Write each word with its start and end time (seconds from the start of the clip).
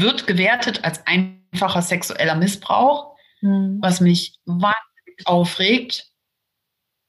wird 0.00 0.26
gewertet 0.26 0.84
als 0.84 1.02
einfacher 1.06 1.82
sexueller 1.82 2.34
Missbrauch, 2.34 3.16
mhm. 3.40 3.78
was 3.80 4.00
mich 4.00 4.38
wahnsinnig 4.44 5.26
aufregt, 5.26 6.06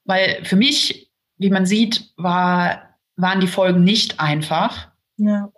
weil 0.04 0.44
für 0.44 0.56
mich, 0.56 1.10
wie 1.36 1.50
man 1.50 1.66
sieht, 1.66 2.12
war, 2.16 2.96
waren 3.16 3.40
die 3.40 3.46
Folgen 3.46 3.84
nicht 3.84 4.20
einfach. 4.20 4.88
Ja. 5.16 5.52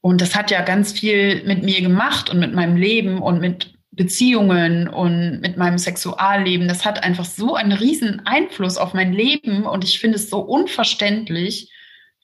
Und 0.00 0.20
das 0.20 0.34
hat 0.34 0.50
ja 0.50 0.62
ganz 0.62 0.92
viel 0.92 1.44
mit 1.44 1.62
mir 1.62 1.82
gemacht 1.82 2.30
und 2.30 2.38
mit 2.38 2.54
meinem 2.54 2.76
Leben 2.76 3.20
und 3.20 3.40
mit 3.40 3.74
Beziehungen 3.90 4.88
und 4.88 5.40
mit 5.40 5.58
meinem 5.58 5.76
Sexualleben. 5.76 6.68
Das 6.68 6.86
hat 6.86 7.02
einfach 7.02 7.26
so 7.26 7.54
einen 7.54 7.72
riesen 7.72 8.24
Einfluss 8.24 8.78
auf 8.78 8.94
mein 8.94 9.12
Leben 9.12 9.66
und 9.66 9.84
ich 9.84 9.98
finde 10.00 10.16
es 10.16 10.30
so 10.30 10.40
unverständlich, 10.40 11.70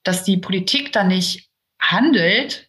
dass 0.05 0.25
die 0.25 0.39
Politik 0.39 0.93
da 0.93 1.05
nicht 1.05 1.51
handelt 1.79 2.69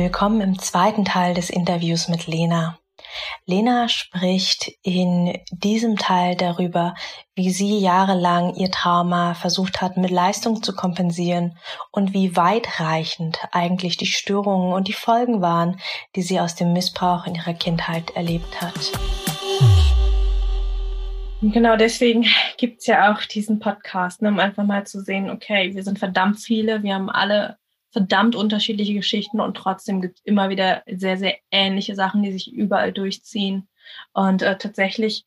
Willkommen 0.00 0.40
im 0.40 0.58
zweiten 0.60 1.04
Teil 1.04 1.34
des 1.34 1.50
Interviews 1.50 2.06
mit 2.06 2.28
Lena. 2.28 2.78
Lena 3.46 3.88
spricht 3.88 4.70
in 4.84 5.36
diesem 5.50 5.96
Teil 5.96 6.36
darüber, 6.36 6.94
wie 7.34 7.50
sie 7.50 7.80
jahrelang 7.80 8.54
ihr 8.54 8.70
Trauma 8.70 9.34
versucht 9.34 9.82
hat, 9.82 9.96
mit 9.96 10.12
Leistung 10.12 10.62
zu 10.62 10.72
kompensieren 10.72 11.58
und 11.90 12.14
wie 12.14 12.36
weitreichend 12.36 13.40
eigentlich 13.50 13.96
die 13.96 14.06
Störungen 14.06 14.72
und 14.72 14.86
die 14.86 14.92
Folgen 14.92 15.42
waren, 15.42 15.80
die 16.14 16.22
sie 16.22 16.38
aus 16.38 16.54
dem 16.54 16.72
Missbrauch 16.72 17.26
in 17.26 17.34
ihrer 17.34 17.54
Kindheit 17.54 18.12
erlebt 18.14 18.60
hat. 18.60 18.92
Genau 21.42 21.76
deswegen 21.76 22.24
gibt's 22.56 22.86
ja 22.86 23.12
auch 23.12 23.22
diesen 23.22 23.58
Podcast, 23.58 24.22
ne, 24.22 24.28
um 24.28 24.38
einfach 24.38 24.62
mal 24.62 24.86
zu 24.86 25.00
sehen, 25.00 25.28
okay, 25.28 25.74
wir 25.74 25.82
sind 25.82 25.98
verdammt 25.98 26.38
viele, 26.38 26.84
wir 26.84 26.94
haben 26.94 27.10
alle 27.10 27.58
verdammt 27.90 28.36
unterschiedliche 28.36 28.94
Geschichten 28.94 29.40
und 29.40 29.56
trotzdem 29.56 30.00
gibt 30.00 30.18
es 30.18 30.24
immer 30.24 30.48
wieder 30.50 30.82
sehr, 30.86 31.16
sehr 31.16 31.36
ähnliche 31.50 31.94
Sachen, 31.94 32.22
die 32.22 32.32
sich 32.32 32.52
überall 32.52 32.92
durchziehen. 32.92 33.68
Und 34.12 34.42
äh, 34.42 34.58
tatsächlich 34.58 35.24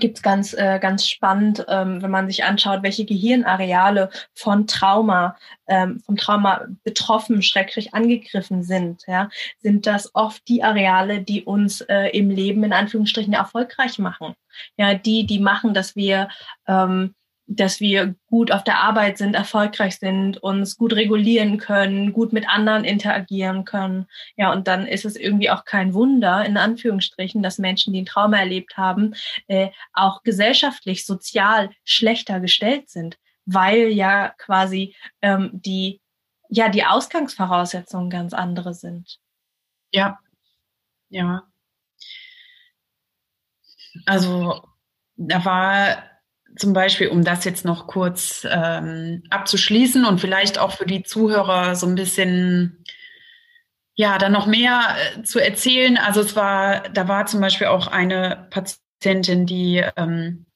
gibt 0.00 0.18
es 0.18 0.22
ganz, 0.22 0.54
äh, 0.54 0.78
ganz 0.80 1.06
spannend, 1.06 1.64
ähm, 1.68 2.02
wenn 2.02 2.10
man 2.10 2.26
sich 2.26 2.44
anschaut, 2.44 2.82
welche 2.82 3.04
Gehirnareale 3.04 4.10
von 4.34 4.66
Trauma, 4.66 5.36
ähm, 5.66 6.00
vom 6.00 6.16
Trauma 6.16 6.66
betroffen, 6.84 7.42
schrecklich 7.42 7.94
angegriffen 7.94 8.62
sind, 8.62 9.02
ja, 9.06 9.28
sind 9.58 9.86
das 9.86 10.14
oft 10.14 10.46
die 10.48 10.62
Areale, 10.62 11.20
die 11.22 11.44
uns 11.44 11.80
äh, 11.82 12.08
im 12.08 12.30
Leben 12.30 12.64
in 12.64 12.72
Anführungsstrichen 12.72 13.34
erfolgreich 13.34 13.98
machen. 13.98 14.34
Ja, 14.76 14.94
die, 14.94 15.26
die 15.26 15.38
machen, 15.38 15.74
dass 15.74 15.96
wir 15.96 16.28
ähm, 16.66 17.14
dass 17.56 17.80
wir 17.80 18.14
gut 18.26 18.50
auf 18.50 18.64
der 18.64 18.78
Arbeit 18.78 19.18
sind, 19.18 19.34
erfolgreich 19.34 19.98
sind, 19.98 20.42
uns 20.42 20.76
gut 20.76 20.94
regulieren 20.94 21.58
können, 21.58 22.12
gut 22.12 22.32
mit 22.32 22.48
anderen 22.48 22.84
interagieren 22.84 23.64
können. 23.64 24.06
Ja, 24.36 24.52
und 24.52 24.68
dann 24.68 24.86
ist 24.86 25.04
es 25.04 25.16
irgendwie 25.16 25.50
auch 25.50 25.64
kein 25.64 25.94
Wunder, 25.94 26.44
in 26.44 26.56
Anführungsstrichen, 26.56 27.42
dass 27.42 27.58
Menschen, 27.58 27.92
die 27.92 28.02
ein 28.02 28.06
Trauma 28.06 28.38
erlebt 28.38 28.76
haben, 28.76 29.14
äh, 29.48 29.68
auch 29.92 30.22
gesellschaftlich, 30.22 31.04
sozial 31.04 31.70
schlechter 31.84 32.40
gestellt 32.40 32.88
sind, 32.88 33.18
weil 33.44 33.88
ja 33.88 34.30
quasi 34.38 34.94
ähm, 35.20 35.50
die, 35.52 36.00
ja, 36.48 36.68
die 36.68 36.84
Ausgangsvoraussetzungen 36.84 38.10
ganz 38.10 38.32
andere 38.34 38.74
sind. 38.74 39.18
Ja, 39.90 40.18
ja. 41.10 41.42
Also 44.06 44.62
da 45.16 45.44
war 45.44 46.11
zum 46.56 46.72
Beispiel, 46.72 47.08
um 47.08 47.24
das 47.24 47.44
jetzt 47.44 47.64
noch 47.64 47.86
kurz 47.86 48.46
ähm, 48.48 49.22
abzuschließen 49.30 50.04
und 50.04 50.20
vielleicht 50.20 50.58
auch 50.58 50.72
für 50.72 50.86
die 50.86 51.02
Zuhörer 51.02 51.74
so 51.74 51.86
ein 51.86 51.94
bisschen, 51.94 52.84
ja, 53.94 54.18
dann 54.18 54.32
noch 54.32 54.46
mehr 54.46 54.96
äh, 55.16 55.22
zu 55.22 55.38
erzählen. 55.38 55.96
Also 55.96 56.20
es 56.20 56.36
war, 56.36 56.88
da 56.90 57.08
war 57.08 57.26
zum 57.26 57.40
Beispiel 57.40 57.68
auch 57.68 57.86
eine 57.86 58.48
Patientin, 58.50 59.46
die, 59.46 59.84
ähm, 59.96 60.46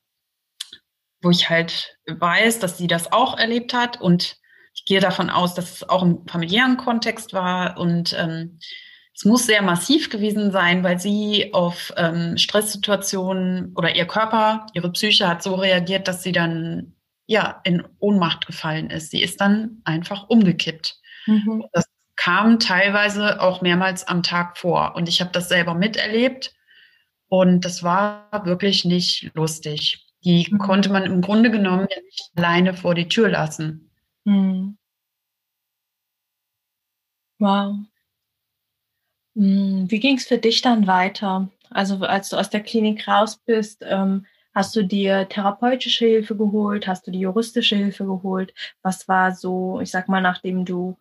wo 1.23 1.31
ich 1.31 1.49
halt 1.49 1.97
weiß, 2.07 2.59
dass 2.59 2.79
sie 2.79 2.87
das 2.87 3.13
auch 3.13 3.39
erlebt 3.39 3.73
hat 3.73 4.01
und 4.01 4.37
ich 4.75 4.85
gehe 4.85 5.01
davon 5.01 5.31
aus, 5.31 5.55
dass 5.55 5.73
es 5.73 5.89
auch 5.89 6.03
im 6.03 6.27
familiären 6.27 6.77
Kontext 6.77 7.33
war 7.33 7.79
und 7.79 8.15
ähm, 8.19 8.59
es 9.17 9.25
muss 9.25 9.47
sehr 9.47 9.63
massiv 9.63 10.11
gewesen 10.11 10.53
sein, 10.53 10.85
weil 10.85 11.01
sie 11.01 11.55
auf 11.55 11.91
ähm, 11.97 12.37
Stresssituationen 12.37 13.73
oder 13.75 13.97
ihr 13.97 14.05
Körper, 14.07 14.67
ihre 14.75 14.93
Psyche 14.93 15.27
hat 15.27 15.43
so 15.43 15.55
reagiert, 15.55 16.07
dass 16.07 16.23
sie 16.23 16.33
dann 16.33 16.93
ja 17.25 17.63
in 17.65 17.83
Ohnmacht 17.99 18.47
gefallen 18.47 18.91
ist. 18.91 19.11
Sie 19.11 19.23
ist 19.23 19.41
dann 19.41 19.81
einfach 19.85 20.29
umgekippt. 20.29 21.01
Mhm. 21.25 21.65
Das 21.73 21.87
kam 22.17 22.59
teilweise 22.59 23.41
auch 23.41 23.63
mehrmals 23.63 24.07
am 24.07 24.23
Tag 24.23 24.59
vor 24.59 24.95
und 24.97 25.09
ich 25.09 25.23
habe 25.23 25.31
das 25.33 25.49
selber 25.49 25.73
miterlebt 25.73 26.55
und 27.29 27.65
das 27.65 27.83
war 27.83 28.45
wirklich 28.45 28.85
nicht 28.85 29.31
lustig. 29.33 30.07
Die 30.25 30.47
mhm. 30.51 30.59
konnte 30.59 30.91
man 30.91 31.05
im 31.05 31.23
Grunde 31.23 31.51
genommen 31.51 31.87
ja 31.91 32.03
nicht 32.03 32.31
alleine 32.37 32.75
vor 32.75 32.95
die 32.95 33.09
Tür 33.09 33.31
lassen. 33.31 33.91
Mhm. 34.25 34.77
Wow. 37.39 37.77
Hm, 39.37 39.91
wie 39.91 40.01
ging 40.01 40.17
es 40.17 40.27
für 40.27 40.39
dich 40.39 40.63
dann 40.63 40.87
weiter? 40.87 41.49
Also 41.71 41.99
als 42.01 42.31
du 42.31 42.37
aus 42.37 42.51
der 42.51 42.63
Klinik 42.63 43.07
raus 43.07 43.37
bist, 43.37 43.85
ähm, 43.87 44.27
hast 44.55 44.75
du 44.75 44.83
dir 44.83 45.29
therapeutische 45.29 46.07
Hilfe 46.07 46.37
geholt? 46.37 46.87
Hast 46.87 47.07
du 47.07 47.11
die 47.11 47.21
juristische 47.21 47.77
Hilfe 47.77 48.05
geholt? 48.07 48.55
Was 48.83 49.09
war 49.09 49.35
so, 49.35 49.81
ich 49.81 49.91
sag 49.91 50.09
mal, 50.09 50.23
nachdem 50.23 50.65
du 50.65 50.97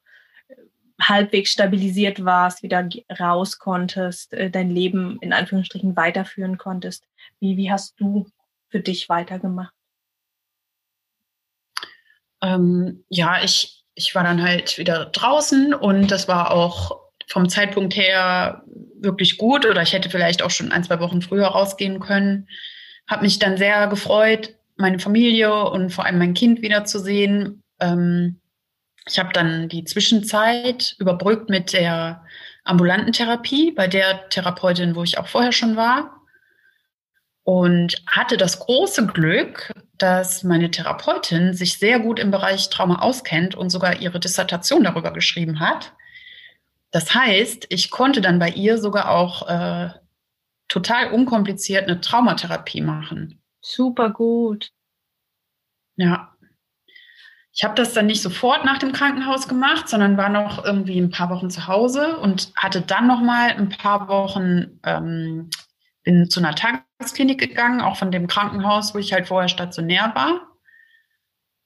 äh, 0.49 0.55
halbwegs 1.01 1.51
stabilisiert 1.51 2.25
warst, 2.25 2.61
wieder 2.61 2.87
raus 3.17 3.57
konntest, 3.57 4.33
äh, 4.33 4.51
dein 4.51 4.69
Leben 4.69 5.17
in 5.21 5.31
Anführungsstrichen 5.31 5.95
weiterführen 5.95 6.57
konntest? 6.57 7.07
Wie, 7.39 7.55
wie 7.55 7.71
hast 7.71 7.97
du 8.01 8.27
für 8.67 8.81
dich 8.81 9.07
weitergemacht? 9.07 9.73
Ähm, 12.41 13.05
ja, 13.07 13.41
ich, 13.41 13.85
ich 13.93 14.13
war 14.13 14.23
dann 14.23 14.43
halt 14.43 14.77
wieder 14.77 15.05
draußen 15.05 15.73
und 15.73 16.11
das 16.11 16.27
war 16.27 16.51
auch 16.51 17.04
vom 17.27 17.49
Zeitpunkt 17.49 17.95
her 17.95 18.63
wirklich 18.99 19.37
gut 19.37 19.65
oder 19.65 19.81
ich 19.81 19.93
hätte 19.93 20.09
vielleicht 20.09 20.41
auch 20.41 20.51
schon 20.51 20.71
ein, 20.71 20.83
zwei 20.83 20.99
Wochen 20.99 21.21
früher 21.21 21.47
rausgehen 21.47 21.99
können. 21.99 22.47
Habe 23.07 23.23
mich 23.23 23.39
dann 23.39 23.57
sehr 23.57 23.87
gefreut, 23.87 24.55
meine 24.77 24.99
Familie 24.99 25.65
und 25.65 25.91
vor 25.91 26.05
allem 26.05 26.19
mein 26.19 26.33
Kind 26.33 26.61
wiederzusehen. 26.61 27.63
Ähm, 27.79 28.39
ich 29.07 29.19
habe 29.19 29.29
dann 29.33 29.69
die 29.69 29.83
Zwischenzeit 29.83 30.95
überbrückt 30.97 31.49
mit 31.49 31.73
der 31.73 32.23
ambulanten 32.63 33.13
Therapie 33.13 33.71
bei 33.71 33.87
der 33.87 34.27
Therapeutin, 34.29 34.95
wo 34.95 35.03
ich 35.03 35.17
auch 35.17 35.27
vorher 35.27 35.51
schon 35.51 35.75
war. 35.75 36.11
Und 37.43 38.03
hatte 38.07 38.37
das 38.37 38.59
große 38.59 39.05
Glück, 39.05 39.71
dass 39.99 40.43
meine 40.43 40.71
Therapeutin 40.71 41.53
sich 41.53 41.77
sehr 41.77 41.99
gut 41.99 42.19
im 42.19 42.31
Bereich 42.31 42.71
Trauma 42.71 42.99
auskennt 42.99 43.53
und 43.53 43.69
sogar 43.69 44.01
ihre 44.01 44.19
Dissertation 44.19 44.83
darüber 44.83 45.13
geschrieben 45.13 45.59
hat. 45.59 45.93
Das 46.95 47.13
heißt, 47.13 47.65
ich 47.67 47.91
konnte 47.91 48.21
dann 48.21 48.39
bei 48.39 48.47
ihr 48.47 48.77
sogar 48.77 49.11
auch 49.11 49.49
äh, 49.49 49.89
total 50.69 51.11
unkompliziert 51.11 51.89
eine 51.89 51.99
Traumatherapie 51.99 52.79
machen. 52.79 53.43
Super 53.59 54.11
gut. 54.11 54.71
Ja. 55.97 56.33
Ich 57.51 57.65
habe 57.65 57.75
das 57.75 57.91
dann 57.91 58.05
nicht 58.05 58.21
sofort 58.21 58.63
nach 58.63 58.77
dem 58.77 58.93
Krankenhaus 58.93 59.49
gemacht, 59.49 59.89
sondern 59.89 60.15
war 60.15 60.29
noch 60.29 60.63
irgendwie 60.63 60.97
ein 60.97 61.09
paar 61.09 61.29
Wochen 61.29 61.49
zu 61.49 61.67
Hause 61.67 62.17
und 62.19 62.53
hatte 62.55 62.79
dann 62.79 63.07
noch 63.07 63.19
mal 63.19 63.49
ein 63.49 63.67
paar 63.67 64.07
Wochen 64.07 64.79
ähm, 64.83 65.49
bin 66.03 66.29
zu 66.29 66.39
einer 66.39 66.55
Tagesklinik 66.55 67.41
gegangen, 67.41 67.81
auch 67.81 67.97
von 67.97 68.09
dem 68.09 68.27
Krankenhaus, 68.27 68.95
wo 68.95 68.99
ich 68.99 69.11
halt 69.11 69.27
vorher 69.27 69.49
stationär 69.49 70.13
war. 70.15 70.47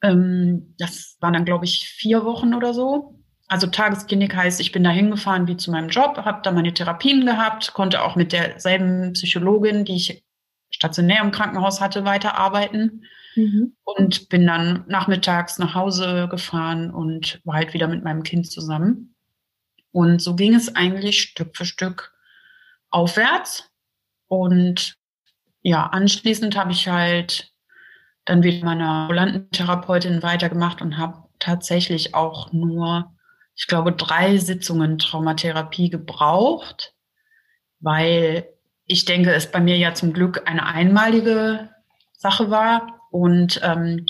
Ähm, 0.02 0.74
das 0.80 1.18
waren 1.20 1.34
dann 1.34 1.46
glaube 1.46 1.66
ich 1.66 1.88
vier 1.88 2.26
Wochen 2.26 2.56
oder 2.56 2.74
so. 2.74 3.19
Also 3.50 3.66
Tagesklinik 3.66 4.36
heißt, 4.36 4.62
ich 4.62 4.72
bin 4.72 4.84
da 4.84 4.92
hingefahren 4.92 5.48
wie 5.48 5.58
zu 5.58 5.72
meinem 5.72 5.90
Job, 5.90 6.18
habe 6.18 6.42
da 6.44 6.52
meine 6.52 6.74
Therapien 6.74 7.26
gehabt, 7.26 7.74
konnte 7.74 8.04
auch 8.04 8.16
mit 8.16 8.32
derselben 8.32 9.14
Psychologin, 9.14 9.86
die 9.86 9.96
ich 9.96 10.24
stationär 10.70 11.22
im 11.22 11.32
Krankenhaus 11.32 11.82
hatte, 11.82 12.06
weiterarbeiten 12.06 13.06
mhm. 13.36 13.76
und 13.84 14.30
bin 14.30 14.46
dann 14.46 14.86
nachmittags 14.88 15.58
nach 15.58 15.74
Hause 15.74 16.28
gefahren 16.30 16.92
und 16.92 17.42
war 17.44 17.56
halt 17.56 17.74
wieder 17.74 17.88
mit 17.88 18.04
meinem 18.04 18.22
Kind 18.22 18.50
zusammen. 18.52 19.16
Und 19.92 20.22
so 20.22 20.36
ging 20.36 20.54
es 20.54 20.76
eigentlich 20.76 21.20
Stück 21.20 21.58
für 21.58 21.66
Stück 21.66 22.14
aufwärts. 22.92 23.72
Und 24.28 24.96
ja, 25.64 25.88
anschließend 25.88 26.56
habe 26.56 26.72
ich 26.72 26.88
halt 26.88 27.52
dann 28.26 28.44
wieder 28.44 28.64
meiner 28.64 28.88
ambulanten 28.88 29.50
Therapeutin 29.50 30.22
weitergemacht 30.22 30.84
und 30.84 31.00
habe 31.00 31.24
tatsächlich 31.40 32.14
auch 32.14 32.54
nur, 32.54 33.12
ich 33.60 33.68
glaube, 33.68 33.92
drei 33.92 34.38
Sitzungen 34.38 34.98
Traumatherapie 35.00 35.90
gebraucht, 35.90 36.94
weil 37.82 38.48
ich 38.86 39.04
denke, 39.04 39.34
es 39.34 39.52
bei 39.52 39.60
mir 39.60 39.78
ja 39.78 39.94
zum 39.94 40.14
Glück 40.14 40.48
eine 40.48 40.66
einmalige 40.66 41.70
Sache 42.14 42.50
war 42.50 43.02
und 43.12 43.60
ähm, 43.62 44.06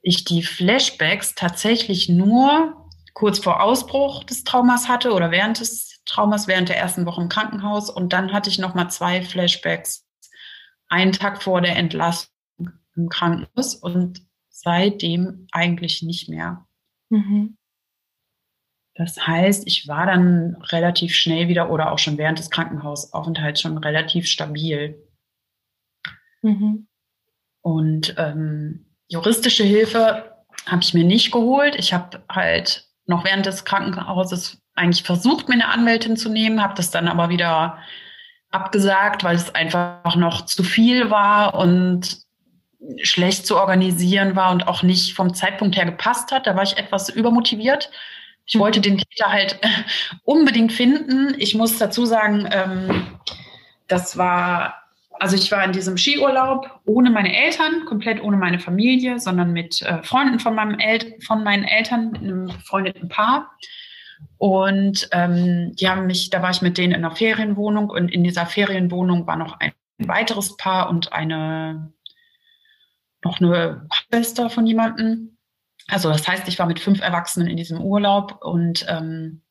ich 0.00 0.24
die 0.24 0.42
Flashbacks 0.42 1.34
tatsächlich 1.34 2.08
nur 2.08 2.88
kurz 3.12 3.40
vor 3.40 3.62
Ausbruch 3.62 4.24
des 4.24 4.42
Traumas 4.42 4.88
hatte 4.88 5.12
oder 5.12 5.30
während 5.30 5.60
des 5.60 6.00
Traumas, 6.06 6.48
während 6.48 6.70
der 6.70 6.78
ersten 6.78 7.04
Woche 7.04 7.20
im 7.20 7.28
Krankenhaus. 7.28 7.90
Und 7.90 8.14
dann 8.14 8.32
hatte 8.32 8.48
ich 8.48 8.58
noch 8.58 8.74
mal 8.74 8.88
zwei 8.88 9.20
Flashbacks, 9.20 10.08
einen 10.88 11.12
Tag 11.12 11.42
vor 11.42 11.60
der 11.60 11.76
Entlassung 11.76 12.30
im 12.96 13.10
Krankenhaus 13.10 13.74
und 13.74 14.22
seitdem 14.48 15.46
eigentlich 15.52 16.02
nicht 16.02 16.30
mehr. 16.30 16.66
Mhm. 17.10 17.58
Das 18.94 19.26
heißt, 19.26 19.66
ich 19.66 19.88
war 19.88 20.06
dann 20.06 20.56
relativ 20.70 21.14
schnell 21.14 21.48
wieder 21.48 21.70
oder 21.70 21.92
auch 21.92 21.98
schon 21.98 22.18
während 22.18 22.38
des 22.38 22.50
Krankenhausaufenthalts 22.50 23.60
schon 23.60 23.78
relativ 23.78 24.26
stabil. 24.26 25.02
Mhm. 26.42 26.86
Und 27.62 28.14
ähm, 28.18 28.86
juristische 29.08 29.64
Hilfe 29.64 30.44
habe 30.66 30.82
ich 30.82 30.94
mir 30.94 31.04
nicht 31.04 31.32
geholt. 31.32 31.74
Ich 31.76 31.94
habe 31.94 32.22
halt 32.28 32.86
noch 33.06 33.24
während 33.24 33.46
des 33.46 33.64
Krankenhauses 33.64 34.62
eigentlich 34.74 35.04
versucht, 35.04 35.48
mir 35.48 35.54
eine 35.54 35.68
Anwältin 35.68 36.16
zu 36.16 36.28
nehmen, 36.28 36.62
habe 36.62 36.74
das 36.74 36.90
dann 36.90 37.08
aber 37.08 37.28
wieder 37.28 37.78
abgesagt, 38.50 39.24
weil 39.24 39.36
es 39.36 39.54
einfach 39.54 40.16
noch 40.16 40.44
zu 40.44 40.62
viel 40.62 41.10
war 41.10 41.54
und 41.54 42.18
schlecht 43.02 43.46
zu 43.46 43.56
organisieren 43.56 44.36
war 44.36 44.50
und 44.50 44.66
auch 44.66 44.82
nicht 44.82 45.14
vom 45.14 45.34
Zeitpunkt 45.34 45.76
her 45.76 45.86
gepasst 45.86 46.32
hat. 46.32 46.46
Da 46.46 46.56
war 46.56 46.62
ich 46.62 46.76
etwas 46.76 47.08
übermotiviert. 47.08 47.90
Ich 48.52 48.58
wollte 48.58 48.82
den 48.82 48.98
Täter 48.98 49.32
halt 49.32 49.58
unbedingt 50.24 50.72
finden. 50.72 51.34
Ich 51.38 51.54
muss 51.54 51.78
dazu 51.78 52.04
sagen, 52.04 52.46
ähm, 52.52 53.18
das 53.88 54.18
war 54.18 54.74
also 55.18 55.36
ich 55.36 55.52
war 55.52 55.64
in 55.64 55.70
diesem 55.70 55.96
Skiurlaub 55.96 56.80
ohne 56.84 57.08
meine 57.10 57.34
Eltern, 57.34 57.84
komplett 57.86 58.20
ohne 58.22 58.36
meine 58.36 58.58
Familie, 58.58 59.20
sondern 59.20 59.52
mit 59.52 59.80
äh, 59.82 60.02
Freunden 60.02 60.40
von, 60.40 60.54
meinem 60.56 60.80
El 60.80 61.14
von 61.24 61.44
meinen 61.44 61.62
Eltern, 61.62 62.10
mit 62.10 62.22
einem 62.22 62.46
befreundeten 62.46 63.08
Paar. 63.08 63.52
Und 64.36 65.08
ähm, 65.12 65.76
die 65.76 65.88
haben 65.88 66.06
mich, 66.06 66.30
da 66.30 66.42
war 66.42 66.50
ich 66.50 66.60
mit 66.60 66.76
denen 66.76 66.92
in 66.92 67.04
einer 67.04 67.14
Ferienwohnung 67.14 67.88
und 67.88 68.08
in 68.08 68.24
dieser 68.24 68.46
Ferienwohnung 68.46 69.26
war 69.26 69.36
noch 69.36 69.60
ein 69.60 69.72
weiteres 69.98 70.56
Paar 70.56 70.90
und 70.90 71.12
eine 71.12 71.92
noch 73.24 73.40
eine 73.40 73.86
Schwester 73.92 74.50
von 74.50 74.66
jemandem. 74.66 75.31
Also 75.88 76.10
das 76.10 76.26
heißt, 76.26 76.48
ich 76.48 76.58
war 76.58 76.66
mit 76.66 76.80
fünf 76.80 77.00
Erwachsenen 77.00 77.48
in 77.48 77.56
diesem 77.56 77.80
Urlaub 77.80 78.38
und 78.42 78.86
ähm, 78.88 79.42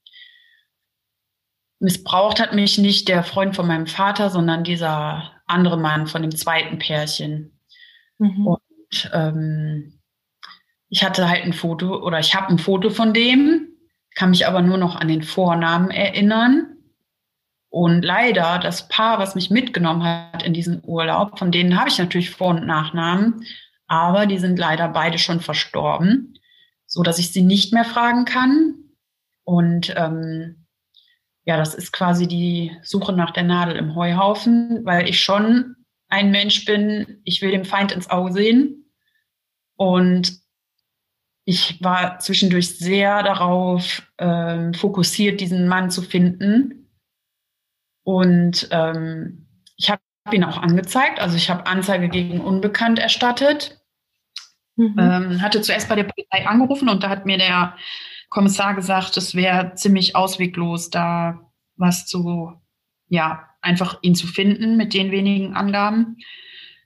missbraucht 1.79 2.39
hat 2.39 2.53
mich 2.53 2.77
nicht 2.77 3.07
der 3.07 3.23
Freund 3.23 3.55
von 3.55 3.67
meinem 3.67 3.87
Vater, 3.87 4.29
sondern 4.29 4.63
dieser 4.63 5.31
andere 5.45 5.77
Mann 5.77 6.07
von 6.07 6.21
dem 6.21 6.35
zweiten 6.35 6.77
Pärchen. 6.79 7.59
Mhm. 8.19 8.47
Und 8.47 9.11
ähm, 9.13 9.99
ich 10.89 11.03
hatte 11.03 11.27
halt 11.27 11.43
ein 11.43 11.53
Foto 11.53 12.03
oder 12.03 12.19
ich 12.19 12.35
habe 12.35 12.49
ein 12.49 12.59
Foto 12.59 12.89
von 12.89 13.13
dem, 13.13 13.67
kann 14.15 14.29
mich 14.29 14.45
aber 14.45 14.61
nur 14.61 14.77
noch 14.77 14.95
an 14.95 15.07
den 15.07 15.23
Vornamen 15.23 15.89
erinnern. 15.89 16.67
Und 17.69 18.03
leider, 18.03 18.59
das 18.59 18.89
Paar, 18.89 19.17
was 19.17 19.33
mich 19.33 19.49
mitgenommen 19.49 20.03
hat 20.03 20.43
in 20.43 20.53
diesen 20.53 20.81
Urlaub, 20.83 21.39
von 21.39 21.51
denen 21.51 21.79
habe 21.79 21.89
ich 21.89 21.97
natürlich 21.97 22.29
Vor- 22.29 22.49
und 22.49 22.67
Nachnamen, 22.67 23.45
aber 23.91 24.25
die 24.25 24.37
sind 24.37 24.57
leider 24.57 24.87
beide 24.87 25.19
schon 25.19 25.41
verstorben, 25.41 26.39
so 26.85 27.03
dass 27.03 27.19
ich 27.19 27.33
sie 27.33 27.41
nicht 27.41 27.73
mehr 27.73 27.83
fragen 27.83 28.23
kann. 28.23 28.75
Und 29.43 29.93
ähm, 29.97 30.65
ja, 31.43 31.57
das 31.57 31.75
ist 31.75 31.91
quasi 31.91 32.25
die 32.25 32.71
Suche 32.83 33.11
nach 33.11 33.31
der 33.31 33.43
Nadel 33.43 33.75
im 33.75 33.93
Heuhaufen, 33.93 34.85
weil 34.85 35.09
ich 35.09 35.19
schon 35.19 35.75
ein 36.07 36.31
Mensch 36.31 36.63
bin, 36.63 37.19
ich 37.25 37.41
will 37.41 37.51
dem 37.51 37.65
Feind 37.65 37.91
ins 37.91 38.09
Auge 38.09 38.31
sehen. 38.31 38.89
Und 39.75 40.39
ich 41.43 41.83
war 41.83 42.19
zwischendurch 42.19 42.77
sehr 42.77 43.23
darauf 43.23 44.03
ähm, 44.19 44.73
fokussiert, 44.73 45.41
diesen 45.41 45.67
Mann 45.67 45.91
zu 45.91 46.01
finden. 46.01 46.89
Und 48.03 48.69
ähm, 48.71 49.49
ich 49.75 49.89
habe 49.89 50.01
ihn 50.31 50.45
auch 50.45 50.59
angezeigt. 50.59 51.19
Also 51.19 51.35
ich 51.35 51.49
habe 51.49 51.65
Anzeige 51.65 52.07
gegen 52.07 52.39
Unbekannt 52.39 52.97
erstattet. 52.97 53.80
Mhm. 54.75 54.95
Ähm, 54.97 55.41
hatte 55.41 55.61
zuerst 55.61 55.89
bei 55.89 55.95
der 55.95 56.03
Polizei 56.03 56.47
angerufen 56.47 56.89
und 56.89 57.03
da 57.03 57.09
hat 57.09 57.25
mir 57.25 57.37
der 57.37 57.75
Kommissar 58.29 58.75
gesagt, 58.75 59.17
es 59.17 59.35
wäre 59.35 59.73
ziemlich 59.75 60.15
ausweglos, 60.15 60.89
da 60.89 61.51
was 61.75 62.05
zu, 62.05 62.53
ja, 63.07 63.49
einfach 63.61 63.99
ihn 64.01 64.15
zu 64.15 64.27
finden 64.27 64.77
mit 64.77 64.93
den 64.93 65.11
wenigen 65.11 65.55
Angaben. 65.55 66.17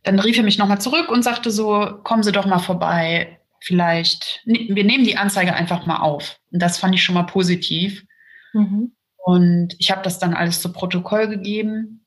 Dann 0.03 0.19
rief 0.19 0.37
er 0.37 0.43
mich 0.43 0.57
nochmal 0.57 0.81
zurück 0.81 1.09
und 1.09 1.23
sagte 1.23 1.51
so, 1.51 1.99
kommen 2.03 2.23
Sie 2.23 2.31
doch 2.31 2.45
mal 2.45 2.59
vorbei, 2.59 3.39
vielleicht, 3.61 4.41
wir 4.45 4.83
nehmen 4.83 5.03
die 5.03 5.17
Anzeige 5.17 5.53
einfach 5.53 5.85
mal 5.85 5.97
auf. 5.97 6.39
Und 6.51 6.61
das 6.61 6.77
fand 6.77 6.93
ich 6.95 7.03
schon 7.03 7.15
mal 7.15 7.23
positiv. 7.23 8.05
Mhm. 8.53 8.95
Und 9.17 9.75
ich 9.79 9.89
habe 9.89 10.03
das 10.03 10.19
dann 10.19 10.33
alles 10.33 10.61
zu 10.61 10.71
Protokoll 10.71 11.27
gegeben 11.27 12.05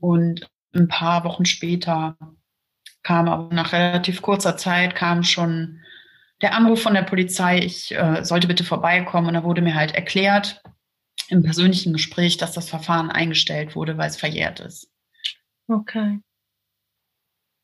und 0.00 0.48
ein 0.74 0.88
paar 0.88 1.24
Wochen 1.24 1.46
später 1.46 2.16
kam 3.08 3.26
aber 3.26 3.54
nach 3.54 3.72
relativ 3.72 4.20
kurzer 4.20 4.58
Zeit 4.58 4.94
kam 4.94 5.22
schon 5.22 5.80
der 6.42 6.54
Anruf 6.54 6.82
von 6.82 6.92
der 6.92 7.04
Polizei, 7.04 7.58
ich 7.58 7.90
äh, 7.96 8.22
sollte 8.22 8.46
bitte 8.46 8.64
vorbeikommen. 8.64 9.28
Und 9.28 9.34
da 9.34 9.44
wurde 9.44 9.62
mir 9.62 9.74
halt 9.74 9.94
erklärt 9.94 10.62
im 11.30 11.42
persönlichen 11.42 11.94
Gespräch, 11.94 12.36
dass 12.36 12.52
das 12.52 12.68
Verfahren 12.68 13.10
eingestellt 13.10 13.74
wurde, 13.74 13.96
weil 13.96 14.08
es 14.08 14.18
verjährt 14.18 14.60
ist. 14.60 14.92
Okay. 15.68 16.18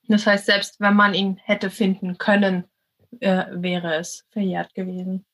Das 0.08 0.26
heißt, 0.26 0.46
selbst 0.46 0.80
wenn 0.80 0.94
man 0.94 1.12
ihn 1.12 1.38
hätte 1.44 1.68
finden 1.68 2.16
können, 2.16 2.64
äh, 3.20 3.44
wäre 3.50 3.96
es 3.96 4.24
verjährt 4.30 4.72
gewesen. 4.72 5.26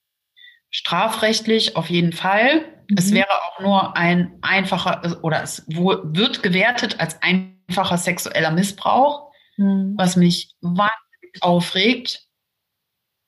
Strafrechtlich 0.70 1.76
auf 1.76 1.88
jeden 1.88 2.12
Fall. 2.12 2.62
Mhm. 2.88 2.96
Es 2.98 3.14
wäre 3.14 3.30
auch 3.30 3.60
nur 3.60 3.96
ein 3.96 4.38
einfacher 4.42 5.22
oder 5.22 5.44
es 5.44 5.64
wird 5.68 6.42
gewertet 6.42 6.98
als 6.98 7.16
einfacher 7.22 7.96
sexueller 7.96 8.50
Missbrauch, 8.50 9.29
mhm. 9.60 9.94
was 9.96 10.16
mich 10.16 10.54
wahnsinnig 10.60 11.42
aufregt, 11.42 12.26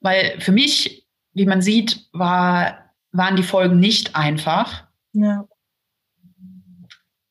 weil 0.00 0.40
für 0.40 0.52
mich, 0.52 1.06
wie 1.32 1.46
man 1.46 1.62
sieht, 1.62 2.08
war, 2.12 2.90
waren 3.12 3.36
die 3.36 3.42
Folgen 3.42 3.78
nicht 3.78 4.16
einfach. 4.16 4.84
Ja. 5.12 5.46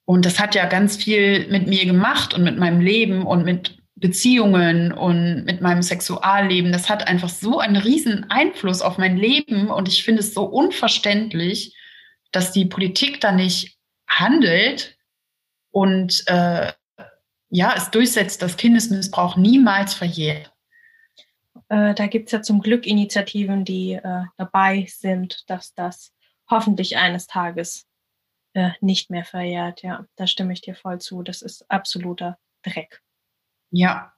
Und 0.05 0.25
das 0.25 0.39
hat 0.39 0.55
ja 0.55 0.65
ganz 0.65 0.97
viel 0.97 1.47
mit 1.49 1.67
mir 1.67 1.85
gemacht 1.85 2.33
und 2.33 2.43
mit 2.43 2.57
meinem 2.57 2.81
Leben 2.81 3.25
und 3.25 3.43
mit 3.43 3.77
Beziehungen 3.95 4.91
und 4.91 5.45
mit 5.45 5.61
meinem 5.61 5.83
Sexualleben. 5.83 6.71
Das 6.71 6.89
hat 6.89 7.07
einfach 7.07 7.29
so 7.29 7.59
einen 7.59 7.77
riesen 7.77 8.29
Einfluss 8.29 8.81
auf 8.81 8.97
mein 8.97 9.17
Leben 9.17 9.69
und 9.69 9.87
ich 9.87 10.03
finde 10.03 10.21
es 10.21 10.33
so 10.33 10.43
unverständlich, 10.43 11.75
dass 12.31 12.51
die 12.51 12.65
Politik 12.65 13.21
da 13.21 13.31
nicht 13.31 13.77
handelt 14.07 14.97
und 15.71 16.23
äh, 16.27 16.71
ja, 17.51 17.73
es 17.75 17.91
durchsetzt, 17.91 18.41
dass 18.41 18.57
Kindesmissbrauch 18.57 19.35
niemals 19.35 19.93
verjährt. 19.93 20.53
Äh, 21.67 21.93
da 21.93 22.07
gibt 22.07 22.27
es 22.27 22.31
ja 22.31 22.41
zum 22.41 22.61
Glück 22.61 22.87
Initiativen, 22.87 23.65
die 23.65 23.93
äh, 23.93 24.23
dabei 24.37 24.87
sind, 24.89 25.43
dass 25.47 25.73
das 25.73 26.13
hoffentlich 26.49 26.97
eines 26.97 27.27
Tages 27.27 27.85
äh, 28.53 28.71
nicht 28.79 29.09
mehr 29.09 29.25
verjährt. 29.25 29.83
Ja, 29.83 30.05
da 30.15 30.27
stimme 30.27 30.53
ich 30.53 30.61
dir 30.61 30.75
voll 30.75 30.99
zu. 30.99 31.23
Das 31.23 31.41
ist 31.41 31.69
absoluter 31.69 32.37
Dreck. 32.63 33.01
Ja, 33.69 34.13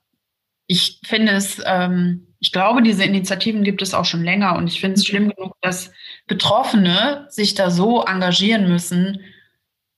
ich 0.67 0.99
finde 1.05 1.33
es, 1.33 1.61
ähm, 1.65 2.35
ich 2.39 2.51
glaube, 2.51 2.83
diese 2.83 3.03
Initiativen 3.03 3.63
gibt 3.63 3.81
es 3.81 3.93
auch 3.93 4.05
schon 4.05 4.23
länger 4.23 4.55
und 4.55 4.67
ich 4.67 4.79
finde 4.79 4.95
es 4.95 5.01
mhm. 5.01 5.05
schlimm 5.05 5.29
genug, 5.29 5.55
dass 5.61 5.91
Betroffene 6.27 7.25
sich 7.29 7.55
da 7.55 7.71
so 7.71 8.03
engagieren 8.03 8.67
müssen, 8.67 9.21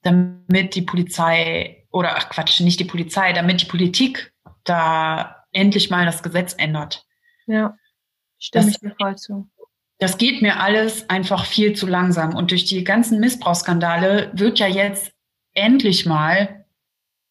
damit 0.03 0.75
die 0.75 0.81
Polizei 0.83 1.84
oder 1.95 2.17
ach 2.17 2.27
Quatsch, 2.27 2.59
nicht 2.59 2.81
die 2.81 2.85
Polizei, 2.85 3.31
damit 3.31 3.61
die 3.61 3.67
Politik 3.67 4.33
da 4.65 5.45
endlich 5.53 5.89
mal 5.89 6.05
das 6.05 6.21
Gesetz 6.21 6.53
ändert. 6.53 7.05
Ja, 7.47 7.77
stimme 8.37 8.65
das, 8.65 8.73
ich 8.73 8.79
dir 8.81 8.95
voll 8.99 9.15
zu. 9.15 9.49
Das 9.99 10.17
geht 10.17 10.41
mir 10.41 10.59
alles 10.59 11.09
einfach 11.09 11.45
viel 11.45 11.73
zu 11.73 11.87
langsam. 11.87 12.35
Und 12.35 12.51
durch 12.51 12.65
die 12.65 12.83
ganzen 12.83 13.21
Missbrauchsskandale 13.21 14.29
wird 14.33 14.59
ja 14.59 14.67
jetzt 14.67 15.13
endlich 15.53 16.05
mal 16.05 16.65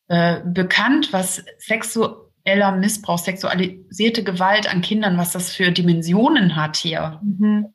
äh, 0.08 0.40
bekannt, 0.46 1.12
was 1.12 1.44
sexueller 1.58 2.72
Missbrauch, 2.72 3.18
sexualisierte 3.18 4.24
Gewalt 4.24 4.66
an 4.66 4.80
Kindern, 4.80 5.18
was 5.18 5.32
das 5.32 5.52
für 5.52 5.72
Dimensionen 5.72 6.56
hat 6.56 6.78
hier. 6.78 7.20
Mhm. 7.22 7.74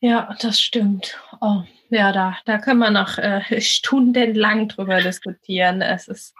Ja, 0.00 0.34
das 0.40 0.60
stimmt. 0.60 1.16
Oh, 1.40 1.62
ja, 1.90 2.12
da, 2.12 2.36
da 2.44 2.58
können 2.58 2.80
wir 2.80 2.90
noch 2.90 3.18
äh, 3.18 3.42
stundenlang 3.60 4.68
drüber 4.68 5.00
diskutieren. 5.00 5.82
Es 5.82 6.08
ist, 6.08 6.34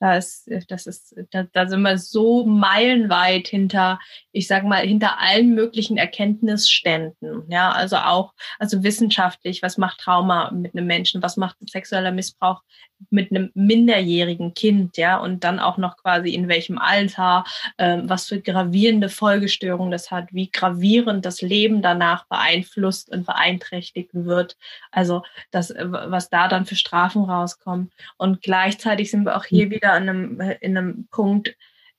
das, 0.00 0.48
das 0.68 0.86
ist, 0.86 1.14
da, 1.30 1.44
da 1.44 1.66
sind 1.66 1.82
wir 1.82 1.98
so 1.98 2.44
meilenweit 2.44 3.48
hinter, 3.48 3.98
ich 4.32 4.46
sage 4.46 4.66
mal, 4.66 4.86
hinter 4.86 5.18
allen 5.18 5.54
möglichen 5.54 5.96
Erkenntnisständen. 5.96 7.44
Ja, 7.48 7.70
also 7.70 7.96
auch, 7.96 8.32
also 8.58 8.82
wissenschaftlich, 8.82 9.62
was 9.62 9.78
macht 9.78 10.00
Trauma 10.00 10.50
mit 10.50 10.74
einem 10.74 10.86
Menschen, 10.86 11.22
was 11.22 11.36
macht 11.36 11.56
sexueller 11.68 12.12
Missbrauch 12.12 12.62
mit 13.10 13.30
einem 13.30 13.50
minderjährigen 13.54 14.54
Kind, 14.54 14.96
ja, 14.96 15.18
und 15.18 15.44
dann 15.44 15.58
auch 15.58 15.76
noch 15.76 15.96
quasi 15.96 16.34
in 16.34 16.48
welchem 16.48 16.78
Alter, 16.78 17.44
äh, 17.76 17.98
was 18.02 18.28
für 18.28 18.40
gravierende 18.40 19.08
Folgestörungen 19.08 19.90
das 19.90 20.10
hat, 20.10 20.28
wie 20.32 20.50
gravierend 20.50 21.24
das 21.24 21.42
Leben 21.42 21.82
danach 21.82 22.26
beeinflusst 22.26 23.10
und 23.10 23.26
beeinträchtigt 23.26 24.10
wird. 24.12 24.56
Also 24.92 25.22
das, 25.50 25.70
äh, 25.70 25.90
was 25.90 26.30
da 26.30 26.46
dann 26.46 26.66
für 26.66 26.76
Strafen 26.76 27.24
rauskommen. 27.24 27.90
Und 28.16 28.42
gleichzeitig 28.42 29.10
sind 29.10 29.24
wir 29.24 29.36
auch 29.36 29.44
hier 29.44 29.70
wieder 29.70 29.96
in 29.96 30.08
einem, 30.08 30.40
in 30.60 30.76
einem 30.76 31.08
Punkt, 31.10 31.56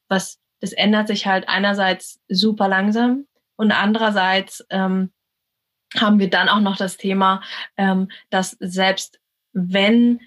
was 0.07 0.39
das 0.61 0.71
ändert 0.71 1.07
sich 1.07 1.27
halt 1.27 1.49
einerseits 1.49 2.21
super 2.29 2.69
langsam 2.69 3.25
und 3.57 3.73
andererseits 3.73 4.65
ähm, 4.69 5.11
haben 5.95 6.19
wir 6.19 6.29
dann 6.29 6.47
auch 6.47 6.61
noch 6.61 6.77
das 6.77 6.95
Thema, 6.95 7.41
ähm, 7.75 8.09
dass 8.29 8.51
selbst 8.59 9.19
wenn 9.51 10.21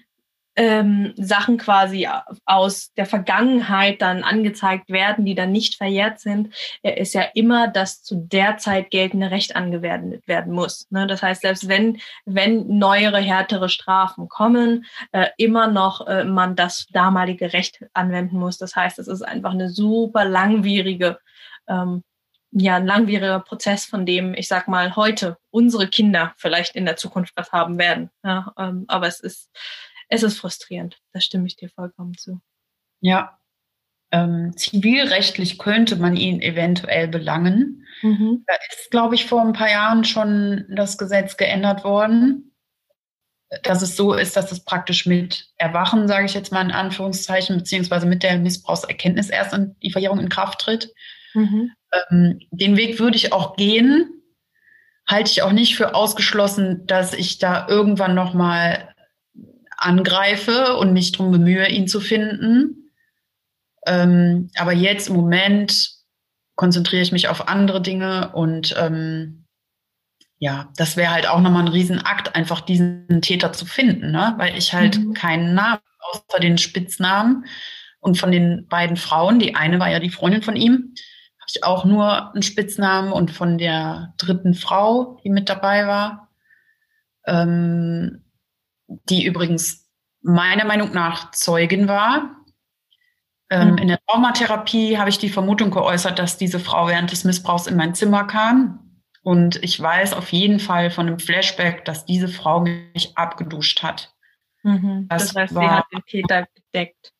ähm, 0.57 1.13
Sachen 1.15 1.57
quasi 1.57 2.09
aus 2.45 2.91
der 2.93 3.05
Vergangenheit 3.05 4.01
dann 4.01 4.23
angezeigt 4.23 4.89
werden, 4.89 5.23
die 5.23 5.35
dann 5.35 5.51
nicht 5.51 5.75
verjährt 5.75 6.19
sind, 6.19 6.53
ist 6.81 7.13
ja 7.13 7.21
immer 7.35 7.67
das 7.67 8.01
zu 8.03 8.15
der 8.15 8.57
Zeit 8.57 8.89
geltende 8.89 9.29
Recht 9.29 9.55
angewendet 9.55 10.27
werden 10.27 10.53
muss. 10.53 10.87
Ne? 10.89 11.05
Das 11.05 11.21
heißt, 11.21 11.43
selbst 11.43 11.69
wenn, 11.69 11.99
wenn 12.25 12.79
neuere, 12.79 13.19
härtere 13.19 13.69
Strafen 13.69 14.27
kommen, 14.29 14.85
äh, 15.11 15.27
immer 15.37 15.67
noch 15.67 16.07
äh, 16.07 16.23
man 16.23 16.55
das 16.55 16.87
damalige 16.91 17.53
Recht 17.53 17.85
anwenden 17.93 18.39
muss. 18.39 18.57
Das 18.57 18.75
heißt, 18.75 18.97
es 18.97 19.07
ist 19.07 19.21
einfach 19.21 19.51
eine 19.51 19.69
super 19.69 20.25
langwierige 20.25 21.19
ähm, 21.67 22.03
ja, 22.51 22.77
ein 22.77 22.87
langwieriger 22.87 23.41
Prozess, 23.41 23.85
von 23.85 24.05
dem, 24.05 24.33
ich 24.33 24.47
sag 24.47 24.69
mal, 24.69 24.95
heute 24.95 25.37
unsere 25.51 25.87
Kinder 25.87 26.33
vielleicht 26.37 26.75
in 26.75 26.85
der 26.85 26.95
Zukunft 26.95 27.33
was 27.35 27.51
haben 27.51 27.77
werden. 27.77 28.09
Ja, 28.23 28.53
ähm, 28.57 28.85
aber 28.87 29.07
es 29.07 29.19
ist, 29.19 29.49
es 30.09 30.23
ist 30.23 30.39
frustrierend. 30.39 30.97
Da 31.13 31.19
stimme 31.19 31.47
ich 31.47 31.55
dir 31.55 31.69
vollkommen 31.69 32.17
zu. 32.17 32.41
Ja. 33.01 33.39
Ähm, 34.11 34.53
zivilrechtlich 34.55 35.59
könnte 35.59 35.97
man 35.97 36.15
ihn 36.15 36.41
eventuell 36.41 37.09
belangen. 37.09 37.85
Mhm. 38.01 38.43
Da 38.47 38.53
ist, 38.69 38.89
glaube 38.89 39.15
ich, 39.15 39.25
vor 39.25 39.41
ein 39.41 39.53
paar 39.53 39.69
Jahren 39.69 40.05
schon 40.05 40.65
das 40.69 40.97
Gesetz 40.97 41.35
geändert 41.35 41.83
worden, 41.83 42.55
dass 43.63 43.81
es 43.81 43.97
so 43.97 44.13
ist, 44.13 44.37
dass 44.37 44.51
es 44.51 44.63
praktisch 44.63 45.05
mit 45.05 45.49
Erwachen, 45.57 46.07
sage 46.07 46.25
ich 46.25 46.33
jetzt 46.33 46.51
mal 46.51 46.61
in 46.61 46.71
Anführungszeichen, 46.71 47.57
beziehungsweise 47.57 48.05
mit 48.05 48.23
der 48.23 48.37
Missbrauchserkenntnis 48.39 49.29
erst 49.29 49.53
in 49.53 49.75
die 49.83 49.91
Verjährung 49.91 50.19
in 50.19 50.29
Kraft 50.29 50.61
tritt. 50.61 50.93
Mhm. 51.33 51.71
Ähm, 52.09 52.39
den 52.51 52.77
Weg 52.77 52.99
würde 52.99 53.17
ich 53.17 53.33
auch 53.33 53.57
gehen. 53.57 54.21
Halte 55.05 55.31
ich 55.31 55.41
auch 55.41 55.53
nicht 55.53 55.75
für 55.75 55.95
ausgeschlossen, 55.95 56.85
dass 56.87 57.13
ich 57.13 57.39
da 57.39 57.67
irgendwann 57.67 58.15
noch 58.15 58.33
mal 58.33 58.93
angreife 59.77 60.75
und 60.77 60.93
mich 60.93 61.11
darum 61.11 61.31
bemühe, 61.31 61.69
ihn 61.69 61.87
zu 61.87 61.99
finden. 61.99 62.91
Ähm, 63.85 64.49
aber 64.57 64.73
jetzt 64.73 65.09
im 65.09 65.15
Moment 65.15 65.91
konzentriere 66.55 67.03
ich 67.03 67.11
mich 67.11 67.27
auf 67.27 67.47
andere 67.47 67.81
Dinge 67.81 68.31
und 68.33 68.75
ähm, 68.77 69.45
ja, 70.39 70.69
das 70.75 70.97
wäre 70.97 71.11
halt 71.11 71.27
auch 71.27 71.39
nochmal 71.39 71.63
ein 71.63 71.67
Riesenakt, 71.69 72.35
einfach 72.35 72.61
diesen 72.61 73.21
Täter 73.21 73.53
zu 73.53 73.65
finden, 73.65 74.11
ne? 74.11 74.33
weil 74.37 74.57
ich 74.57 74.73
halt 74.73 74.99
mhm. 74.99 75.13
keinen 75.13 75.53
Namen 75.55 75.79
außer 75.99 76.39
den 76.39 76.57
Spitznamen 76.57 77.45
und 77.99 78.17
von 78.17 78.31
den 78.31 78.67
beiden 78.67 78.97
Frauen, 78.97 79.39
die 79.39 79.55
eine 79.55 79.79
war 79.79 79.89
ja 79.89 79.99
die 79.99 80.09
Freundin 80.09 80.43
von 80.43 80.55
ihm, 80.55 80.93
habe 81.39 81.49
ich 81.49 81.63
auch 81.63 81.85
nur 81.85 82.33
einen 82.33 82.43
Spitznamen 82.43 83.11
und 83.11 83.31
von 83.31 83.57
der 83.57 84.13
dritten 84.17 84.53
Frau, 84.53 85.19
die 85.23 85.29
mit 85.29 85.49
dabei 85.49 85.87
war, 85.87 86.29
ähm, 87.25 88.23
die 89.09 89.25
übrigens 89.25 89.87
meiner 90.21 90.65
Meinung 90.65 90.93
nach 90.93 91.31
Zeugin 91.31 91.87
war. 91.87 92.35
Ähm, 93.49 93.71
mhm. 93.71 93.77
In 93.77 93.87
der 93.87 93.99
Traumatherapie 94.07 94.97
habe 94.97 95.09
ich 95.09 95.17
die 95.17 95.29
Vermutung 95.29 95.71
geäußert, 95.71 96.19
dass 96.19 96.37
diese 96.37 96.59
Frau 96.59 96.87
während 96.87 97.11
des 97.11 97.23
Missbrauchs 97.23 97.67
in 97.67 97.77
mein 97.77 97.95
Zimmer 97.95 98.25
kam. 98.25 99.01
Und 99.23 99.61
ich 99.63 99.79
weiß 99.79 100.13
auf 100.13 100.31
jeden 100.31 100.59
Fall 100.59 100.89
von 100.89 101.07
einem 101.07 101.19
Flashback, 101.19 101.85
dass 101.85 102.05
diese 102.05 102.27
Frau 102.27 102.61
mich 102.61 103.17
abgeduscht 103.17 103.83
hat. 103.83 104.13
Mhm. 104.63 105.07
Das, 105.09 105.27
das, 105.27 105.35
heißt, 105.35 105.55
war, 105.55 105.63
sie 105.63 105.69
hat 105.69 105.85
den 105.93 106.05
Täter 106.05 106.47
gedeckt. 106.53 107.13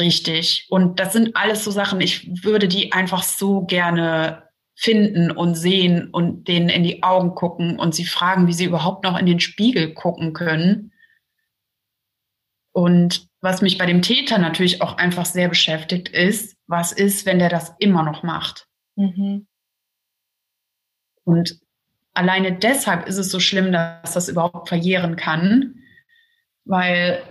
Richtig. 0.00 0.66
Und 0.70 1.00
das 1.00 1.12
sind 1.12 1.36
alles 1.36 1.64
so 1.64 1.70
Sachen, 1.70 2.00
ich 2.00 2.44
würde 2.44 2.68
die 2.68 2.92
einfach 2.92 3.22
so 3.22 3.62
gerne 3.62 4.47
finden 4.80 5.32
und 5.32 5.56
sehen 5.56 6.08
und 6.10 6.46
denen 6.46 6.68
in 6.68 6.84
die 6.84 7.02
Augen 7.02 7.34
gucken 7.34 7.80
und 7.80 7.96
sie 7.96 8.04
fragen, 8.04 8.46
wie 8.46 8.52
sie 8.52 8.66
überhaupt 8.66 9.02
noch 9.02 9.18
in 9.18 9.26
den 9.26 9.40
Spiegel 9.40 9.92
gucken 9.92 10.34
können. 10.34 10.92
Und 12.70 13.26
was 13.40 13.60
mich 13.60 13.76
bei 13.76 13.86
dem 13.86 14.02
Täter 14.02 14.38
natürlich 14.38 14.80
auch 14.80 14.96
einfach 14.96 15.26
sehr 15.26 15.48
beschäftigt 15.48 16.10
ist, 16.10 16.56
was 16.68 16.92
ist, 16.92 17.26
wenn 17.26 17.40
der 17.40 17.48
das 17.48 17.74
immer 17.80 18.04
noch 18.04 18.22
macht? 18.22 18.68
Mhm. 18.94 19.48
Und 21.24 21.58
alleine 22.14 22.52
deshalb 22.52 23.08
ist 23.08 23.18
es 23.18 23.32
so 23.32 23.40
schlimm, 23.40 23.72
dass 23.72 24.12
das 24.12 24.28
überhaupt 24.28 24.68
verjähren 24.68 25.16
kann, 25.16 25.74
weil 26.64 27.24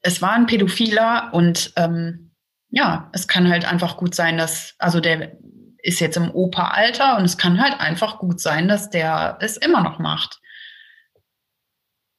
es 0.00 0.22
war 0.22 0.32
ein 0.32 0.46
Pädophiler 0.46 1.34
und 1.34 1.74
ähm, 1.76 2.30
ja, 2.70 3.10
es 3.12 3.28
kann 3.28 3.50
halt 3.50 3.66
einfach 3.66 3.98
gut 3.98 4.14
sein, 4.14 4.38
dass, 4.38 4.74
also 4.78 5.00
der 5.00 5.36
ist 5.84 6.00
jetzt 6.00 6.16
im 6.16 6.30
Operalter 6.34 7.16
und 7.18 7.24
es 7.24 7.36
kann 7.36 7.60
halt 7.60 7.78
einfach 7.78 8.18
gut 8.18 8.40
sein, 8.40 8.68
dass 8.68 8.90
der 8.90 9.36
es 9.40 9.56
immer 9.56 9.82
noch 9.82 9.98
macht. 9.98 10.40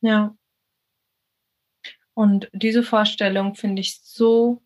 Ja. 0.01 0.35
Und 2.13 2.47
diese 2.53 2.83
Vorstellung 2.83 3.55
finde 3.55 3.81
ich 3.81 3.99
so 4.01 4.61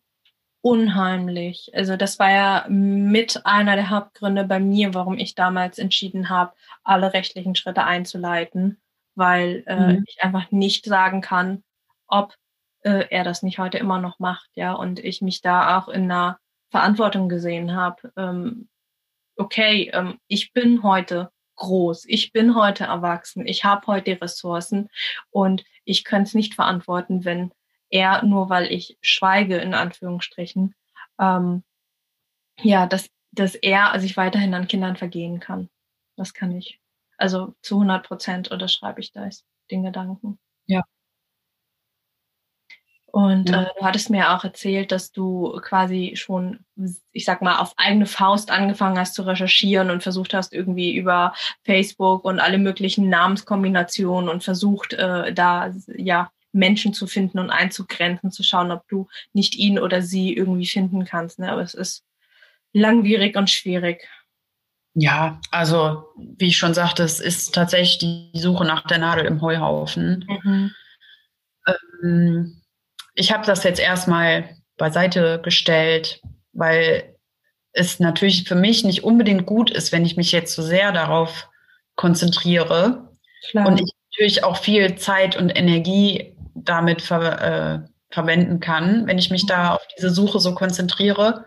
unheimlich. 0.60 1.70
Also 1.74 1.96
das 1.96 2.18
war 2.18 2.30
ja 2.30 2.66
mit 2.68 3.46
einer 3.46 3.74
der 3.74 3.88
Hauptgründe 3.88 4.44
bei 4.44 4.60
mir, 4.60 4.92
warum 4.92 5.16
ich 5.18 5.34
damals 5.34 5.78
entschieden 5.78 6.28
habe, 6.28 6.52
alle 6.84 7.14
rechtlichen 7.14 7.54
Schritte 7.54 7.84
einzuleiten, 7.84 8.80
weil 9.14 9.64
äh, 9.66 9.94
mhm. 9.94 10.04
ich 10.06 10.22
einfach 10.22 10.50
nicht 10.50 10.84
sagen 10.84 11.22
kann, 11.22 11.64
ob 12.06 12.34
äh, 12.82 13.06
er 13.08 13.24
das 13.24 13.42
nicht 13.42 13.58
heute 13.58 13.78
immer 13.78 13.98
noch 13.98 14.18
macht, 14.18 14.50
ja, 14.54 14.74
und 14.74 14.98
ich 14.98 15.22
mich 15.22 15.40
da 15.40 15.78
auch 15.78 15.88
in 15.88 16.04
einer 16.04 16.38
Verantwortung 16.70 17.30
gesehen 17.30 17.74
habe, 17.74 18.12
ähm, 18.16 18.68
okay, 19.40 19.90
ähm, 19.94 20.18
ich 20.28 20.52
bin 20.52 20.82
heute 20.82 21.30
groß, 21.56 22.04
ich 22.06 22.32
bin 22.32 22.54
heute 22.54 22.84
erwachsen, 22.84 23.46
ich 23.46 23.64
habe 23.64 23.86
heute 23.86 24.20
Ressourcen 24.20 24.88
und 25.30 25.64
ich 25.84 26.04
könnte 26.04 26.28
es 26.28 26.34
nicht 26.34 26.54
verantworten, 26.54 27.24
wenn 27.24 27.52
er, 27.88 28.22
nur 28.24 28.50
weil 28.50 28.70
ich 28.70 28.98
schweige, 29.00 29.56
in 29.56 29.74
Anführungsstrichen, 29.74 30.74
ähm, 31.18 31.64
ja, 32.60 32.86
dass, 32.86 33.08
dass 33.32 33.54
er 33.54 33.98
sich 33.98 34.16
weiterhin 34.16 34.54
an 34.54 34.68
Kindern 34.68 34.96
vergehen 34.96 35.40
kann. 35.40 35.70
Das 36.16 36.34
kann 36.34 36.52
ich. 36.52 36.80
Also 37.16 37.54
zu 37.62 37.76
100 37.76 38.06
Prozent 38.06 38.50
unterschreibe 38.50 39.00
ich 39.00 39.12
das, 39.12 39.44
den 39.70 39.82
Gedanken. 39.82 40.38
Ja, 40.66 40.82
und 43.12 43.48
ja. 43.48 43.62
äh, 43.62 43.66
du 43.78 43.84
hattest 43.84 44.10
mir 44.10 44.34
auch 44.34 44.44
erzählt, 44.44 44.92
dass 44.92 45.12
du 45.12 45.58
quasi 45.62 46.12
schon, 46.16 46.60
ich 47.12 47.24
sag 47.24 47.42
mal, 47.42 47.58
auf 47.58 47.74
eigene 47.76 48.06
Faust 48.06 48.50
angefangen 48.50 48.98
hast 48.98 49.14
zu 49.14 49.22
recherchieren 49.22 49.90
und 49.90 50.02
versucht 50.02 50.34
hast, 50.34 50.52
irgendwie 50.52 50.94
über 50.94 51.34
Facebook 51.64 52.24
und 52.24 52.40
alle 52.40 52.58
möglichen 52.58 53.08
Namenskombinationen 53.08 54.28
und 54.28 54.44
versucht, 54.44 54.92
äh, 54.92 55.32
da 55.32 55.74
ja 55.96 56.30
Menschen 56.52 56.94
zu 56.94 57.06
finden 57.06 57.38
und 57.38 57.50
einzugrenzen, 57.50 58.30
zu 58.30 58.42
schauen, 58.42 58.72
ob 58.72 58.86
du 58.88 59.08
nicht 59.32 59.54
ihn 59.56 59.78
oder 59.78 60.02
sie 60.02 60.34
irgendwie 60.34 60.66
finden 60.66 61.04
kannst. 61.04 61.38
Ne? 61.38 61.50
Aber 61.50 61.62
es 61.62 61.74
ist 61.74 62.04
langwierig 62.72 63.36
und 63.36 63.50
schwierig. 63.50 64.08
Ja, 64.94 65.40
also 65.50 66.08
wie 66.16 66.48
ich 66.48 66.56
schon 66.56 66.74
sagte, 66.74 67.04
es 67.04 67.20
ist 67.20 67.54
tatsächlich 67.54 67.98
die 67.98 68.38
Suche 68.38 68.64
nach 68.64 68.86
der 68.86 68.98
Nadel 68.98 69.24
im 69.24 69.40
Heuhaufen. 69.40 70.24
Mhm. 70.42 70.74
Ähm, 72.02 72.59
ich 73.20 73.32
habe 73.32 73.44
das 73.44 73.64
jetzt 73.64 73.80
erstmal 73.80 74.56
beiseite 74.78 75.40
gestellt, 75.42 76.22
weil 76.52 77.16
es 77.72 78.00
natürlich 78.00 78.48
für 78.48 78.54
mich 78.54 78.82
nicht 78.82 79.04
unbedingt 79.04 79.44
gut 79.44 79.70
ist, 79.70 79.92
wenn 79.92 80.06
ich 80.06 80.16
mich 80.16 80.32
jetzt 80.32 80.54
so 80.54 80.62
sehr 80.62 80.90
darauf 80.90 81.48
konzentriere 81.96 83.10
Klar. 83.50 83.68
und 83.68 83.80
ich 83.80 83.92
natürlich 84.10 84.42
auch 84.42 84.56
viel 84.56 84.96
Zeit 84.96 85.36
und 85.36 85.50
Energie 85.50 86.34
damit 86.54 87.02
ver, 87.02 87.42
äh, 87.42 87.88
verwenden 88.10 88.58
kann, 88.58 89.06
wenn 89.06 89.18
ich 89.18 89.30
mich 89.30 89.44
da 89.46 89.74
auf 89.74 89.86
diese 89.96 90.10
Suche 90.10 90.40
so 90.40 90.54
konzentriere. 90.54 91.44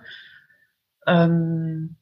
Ähm, 1.07 1.97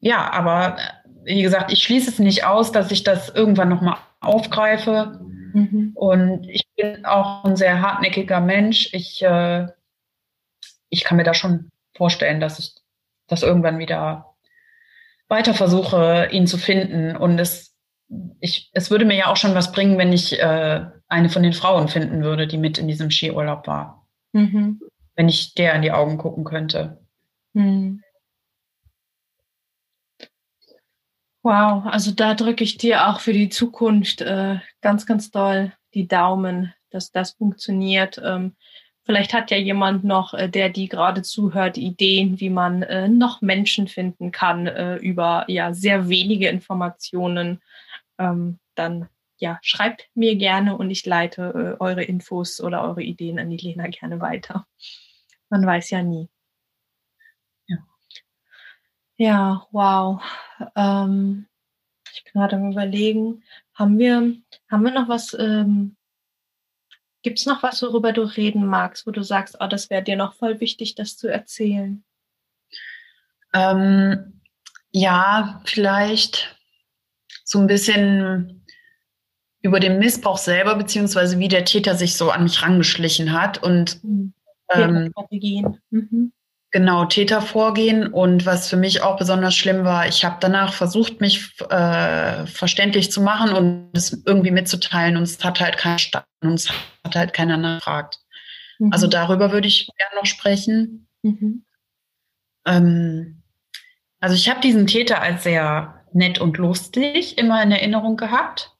ja, 0.00 0.30
aber 0.32 0.78
wie 1.24 1.42
gesagt, 1.42 1.70
ich 1.72 1.82
schließe 1.82 2.10
es 2.10 2.18
nicht 2.18 2.44
aus, 2.44 2.72
dass 2.72 2.90
ich 2.90 3.04
das 3.04 3.28
irgendwann 3.28 3.68
nochmal 3.68 3.98
aufgreife. 4.20 5.20
Mhm. 5.52 5.92
Und 5.94 6.48
ich 6.48 6.64
bin 6.76 7.04
auch 7.04 7.44
ein 7.44 7.56
sehr 7.56 7.80
hartnäckiger 7.80 8.40
Mensch. 8.40 8.92
Ich, 8.92 9.22
äh, 9.22 9.66
ich 10.88 11.04
kann 11.04 11.16
mir 11.16 11.24
da 11.24 11.34
schon 11.34 11.70
vorstellen, 11.94 12.40
dass 12.40 12.58
ich 12.58 12.74
das 13.26 13.42
irgendwann 13.42 13.78
wieder 13.78 14.34
weiter 15.28 15.54
versuche, 15.54 16.28
ihn 16.32 16.46
zu 16.46 16.58
finden. 16.58 17.16
Und 17.16 17.38
es, 17.38 17.76
ich, 18.40 18.70
es 18.72 18.90
würde 18.90 19.04
mir 19.04 19.16
ja 19.16 19.26
auch 19.28 19.36
schon 19.36 19.54
was 19.54 19.72
bringen, 19.72 19.98
wenn 19.98 20.12
ich 20.12 20.38
äh, 20.40 20.84
eine 21.08 21.28
von 21.28 21.42
den 21.42 21.52
Frauen 21.52 21.88
finden 21.88 22.22
würde, 22.22 22.46
die 22.46 22.58
mit 22.58 22.78
in 22.78 22.88
diesem 22.88 23.10
Skiurlaub 23.10 23.66
war. 23.66 24.06
Mhm. 24.32 24.80
Wenn 25.14 25.28
ich 25.28 25.54
der 25.54 25.74
in 25.74 25.82
die 25.82 25.92
Augen 25.92 26.18
gucken 26.18 26.44
könnte. 26.44 26.98
Mhm. 27.52 28.02
Wow, 31.42 31.86
also 31.86 32.10
da 32.10 32.34
drücke 32.34 32.64
ich 32.64 32.76
dir 32.76 33.08
auch 33.08 33.20
für 33.20 33.32
die 33.32 33.48
Zukunft 33.48 34.20
äh, 34.20 34.58
ganz, 34.82 35.06
ganz 35.06 35.30
doll 35.30 35.72
die 35.94 36.06
Daumen, 36.06 36.74
dass 36.90 37.12
das 37.12 37.32
funktioniert. 37.32 38.20
Ähm, 38.22 38.56
vielleicht 39.04 39.32
hat 39.32 39.50
ja 39.50 39.56
jemand 39.56 40.04
noch, 40.04 40.34
äh, 40.34 40.48
der 40.48 40.68
die 40.68 40.88
gerade 40.88 41.22
zuhört, 41.22 41.78
Ideen, 41.78 42.40
wie 42.40 42.50
man 42.50 42.82
äh, 42.82 43.08
noch 43.08 43.40
Menschen 43.40 43.88
finden 43.88 44.32
kann 44.32 44.66
äh, 44.66 44.96
über 44.96 45.46
ja 45.48 45.72
sehr 45.72 46.10
wenige 46.10 46.48
Informationen. 46.48 47.62
Ähm, 48.18 48.58
dann 48.74 49.08
ja, 49.38 49.58
schreibt 49.62 50.08
mir 50.14 50.36
gerne 50.36 50.76
und 50.76 50.90
ich 50.90 51.06
leite 51.06 51.76
äh, 51.80 51.82
eure 51.82 52.04
Infos 52.04 52.60
oder 52.60 52.82
eure 52.82 53.02
Ideen 53.02 53.38
an 53.38 53.48
die 53.48 53.56
Lena 53.56 53.86
gerne 53.88 54.20
weiter. 54.20 54.66
Man 55.48 55.64
weiß 55.64 55.88
ja 55.90 56.02
nie. 56.02 56.28
Ja, 59.20 59.66
wow. 59.70 60.22
Ähm, 60.74 61.46
ich 62.10 62.24
bin 62.24 62.40
gerade 62.40 62.56
am 62.56 62.72
überlegen, 62.72 63.42
haben 63.74 63.98
wir, 63.98 64.34
haben 64.70 64.82
wir 64.82 64.92
noch 64.92 65.10
was, 65.10 65.36
ähm, 65.38 65.94
gibt 67.20 67.38
es 67.38 67.44
noch 67.44 67.62
was, 67.62 67.82
worüber 67.82 68.14
du 68.14 68.22
reden 68.22 68.64
magst, 68.64 69.06
wo 69.06 69.10
du 69.10 69.22
sagst, 69.22 69.58
oh, 69.60 69.66
das 69.66 69.90
wäre 69.90 70.02
dir 70.02 70.16
noch 70.16 70.36
voll 70.36 70.58
wichtig, 70.60 70.94
das 70.94 71.18
zu 71.18 71.28
erzählen? 71.28 72.02
Ähm, 73.52 74.40
ja, 74.90 75.60
vielleicht 75.66 76.56
so 77.44 77.58
ein 77.58 77.66
bisschen 77.66 78.64
über 79.60 79.80
den 79.80 79.98
Missbrauch 79.98 80.38
selber, 80.38 80.76
beziehungsweise 80.76 81.38
wie 81.38 81.48
der 81.48 81.66
Täter 81.66 81.94
sich 81.94 82.16
so 82.16 82.30
an 82.30 82.44
mich 82.44 82.62
rangeschlichen 82.62 83.34
hat 83.38 83.62
und 83.62 84.02
mhm. 84.02 84.32
ähm, 84.70 85.10
Strategien. 85.10 85.78
Mhm. 85.90 86.32
Genau, 86.72 87.04
Täter 87.04 87.42
vorgehen. 87.42 88.06
Und 88.12 88.46
was 88.46 88.68
für 88.68 88.76
mich 88.76 89.02
auch 89.02 89.16
besonders 89.16 89.56
schlimm 89.56 89.84
war, 89.84 90.06
ich 90.06 90.24
habe 90.24 90.36
danach 90.40 90.72
versucht, 90.72 91.20
mich 91.20 91.60
äh, 91.68 92.46
verständlich 92.46 93.10
zu 93.10 93.20
machen 93.20 93.52
und 93.52 93.90
es 93.92 94.22
irgendwie 94.24 94.52
mitzuteilen. 94.52 95.16
Und 95.16 95.24
es 95.24 95.42
hat 95.42 95.60
halt 95.60 95.76
keinen 95.76 95.98
Stand 95.98 96.26
und 96.42 96.54
es 96.54 96.70
hat 97.04 97.16
halt 97.16 97.32
keiner 97.32 97.56
nachfragt. 97.56 98.20
Mhm. 98.78 98.92
Also 98.92 99.08
darüber 99.08 99.50
würde 99.50 99.66
ich 99.66 99.88
gerne 99.96 100.14
noch 100.14 100.26
sprechen. 100.26 101.08
Mhm. 101.22 101.64
Ähm, 102.66 103.42
also 104.20 104.36
ich 104.36 104.48
habe 104.48 104.60
diesen 104.60 104.86
Täter 104.86 105.20
als 105.20 105.42
sehr 105.42 106.04
nett 106.12 106.40
und 106.40 106.56
lustig 106.56 107.36
immer 107.36 107.60
in 107.64 107.72
Erinnerung 107.72 108.16
gehabt. 108.16 108.76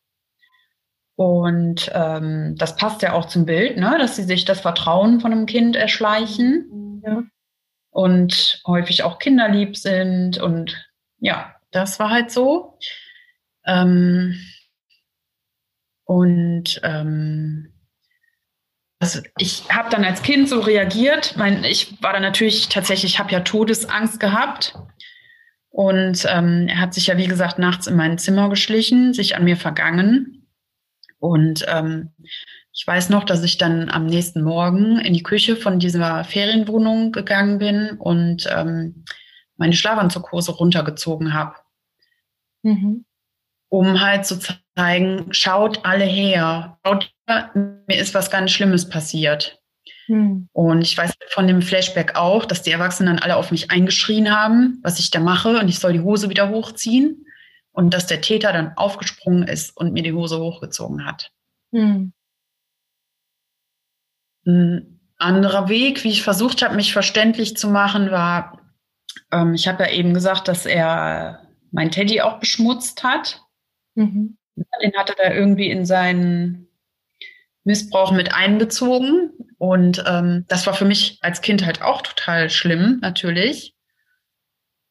Und 1.16 1.90
ähm, 1.92 2.54
das 2.56 2.76
passt 2.76 3.02
ja 3.02 3.14
auch 3.14 3.26
zum 3.26 3.46
Bild, 3.46 3.76
ne? 3.78 3.96
dass 3.98 4.14
sie 4.14 4.22
sich 4.22 4.44
das 4.44 4.60
Vertrauen 4.60 5.20
von 5.20 5.32
einem 5.32 5.46
Kind 5.46 5.74
erschleichen. 5.74 7.02
Ja 7.04 7.24
und 7.90 8.62
häufig 8.66 9.02
auch 9.02 9.18
kinderlieb 9.18 9.76
sind. 9.76 10.38
Und 10.38 10.88
ja, 11.18 11.54
das 11.70 11.98
war 11.98 12.10
halt 12.10 12.30
so. 12.30 12.78
Ähm, 13.66 14.34
und 16.04 16.80
ähm, 16.82 17.72
also 18.98 19.20
ich 19.38 19.64
habe 19.70 19.88
dann 19.90 20.04
als 20.04 20.22
Kind 20.22 20.48
so 20.48 20.60
reagiert. 20.60 21.34
Mein, 21.36 21.64
ich 21.64 22.02
war 22.02 22.12
dann 22.12 22.22
natürlich 22.22 22.68
tatsächlich, 22.68 23.14
ich 23.14 23.18
habe 23.18 23.32
ja 23.32 23.40
Todesangst 23.40 24.20
gehabt. 24.20 24.74
Und 25.70 26.26
ähm, 26.28 26.66
er 26.68 26.80
hat 26.80 26.94
sich 26.94 27.06
ja, 27.06 27.16
wie 27.16 27.28
gesagt, 27.28 27.58
nachts 27.58 27.86
in 27.86 27.96
mein 27.96 28.18
Zimmer 28.18 28.48
geschlichen, 28.50 29.14
sich 29.14 29.36
an 29.36 29.44
mir 29.44 29.56
vergangen. 29.56 30.48
Und 31.18 31.64
ähm, 31.68 32.10
ich 32.72 32.86
weiß 32.86 33.10
noch, 33.10 33.24
dass 33.24 33.42
ich 33.42 33.58
dann 33.58 33.90
am 33.90 34.06
nächsten 34.06 34.42
Morgen 34.42 34.98
in 35.00 35.12
die 35.12 35.22
Küche 35.22 35.56
von 35.56 35.78
dieser 35.78 36.24
Ferienwohnung 36.24 37.12
gegangen 37.12 37.58
bin 37.58 37.96
und 37.98 38.48
ähm, 38.50 39.04
meine 39.56 39.72
Schlafanzughose 39.72 40.52
runtergezogen 40.52 41.34
habe. 41.34 41.56
Mhm. 42.62 43.04
Um 43.68 44.00
halt 44.00 44.24
zu 44.26 44.38
zeigen, 44.76 45.26
schaut 45.32 45.84
alle 45.84 46.04
her, 46.04 46.78
schaut, 46.84 47.12
mir 47.54 47.98
ist 47.98 48.14
was 48.14 48.30
ganz 48.30 48.50
Schlimmes 48.50 48.88
passiert. 48.88 49.60
Mhm. 50.08 50.48
Und 50.52 50.82
ich 50.82 50.96
weiß 50.96 51.12
von 51.28 51.46
dem 51.46 51.62
Flashback 51.62 52.16
auch, 52.16 52.44
dass 52.44 52.62
die 52.62 52.72
Erwachsenen 52.72 53.16
dann 53.16 53.24
alle 53.24 53.36
auf 53.36 53.50
mich 53.50 53.70
eingeschrien 53.70 54.34
haben, 54.34 54.80
was 54.82 54.98
ich 54.98 55.10
da 55.10 55.20
mache 55.20 55.58
und 55.58 55.68
ich 55.68 55.78
soll 55.78 55.92
die 55.92 56.00
Hose 56.00 56.30
wieder 56.30 56.50
hochziehen. 56.50 57.26
Und 57.72 57.94
dass 57.94 58.08
der 58.08 58.20
Täter 58.20 58.52
dann 58.52 58.76
aufgesprungen 58.76 59.44
ist 59.46 59.76
und 59.76 59.92
mir 59.92 60.02
die 60.02 60.12
Hose 60.12 60.40
hochgezogen 60.40 61.06
hat. 61.06 61.30
Mhm. 61.70 62.12
Ein 64.46 65.00
anderer 65.18 65.68
Weg, 65.68 66.04
wie 66.04 66.10
ich 66.10 66.22
versucht 66.22 66.62
habe, 66.62 66.74
mich 66.74 66.92
verständlich 66.92 67.56
zu 67.56 67.68
machen, 67.68 68.10
war, 68.10 68.60
ähm, 69.32 69.54
ich 69.54 69.68
habe 69.68 69.84
ja 69.84 69.90
eben 69.90 70.14
gesagt, 70.14 70.48
dass 70.48 70.66
er 70.66 71.46
mein 71.70 71.90
Teddy 71.90 72.20
auch 72.20 72.38
beschmutzt 72.40 73.04
hat. 73.04 73.42
Mhm. 73.94 74.36
Den 74.82 74.92
hatte 74.96 75.14
er 75.18 75.34
irgendwie 75.34 75.70
in 75.70 75.86
seinen 75.86 76.68
Missbrauch 77.64 78.12
mit 78.12 78.34
einbezogen. 78.34 79.32
Und 79.58 80.02
ähm, 80.06 80.44
das 80.48 80.66
war 80.66 80.74
für 80.74 80.84
mich 80.84 81.18
als 81.20 81.42
Kind 81.42 81.64
halt 81.64 81.82
auch 81.82 82.02
total 82.02 82.50
schlimm, 82.50 82.98
natürlich. 83.00 83.74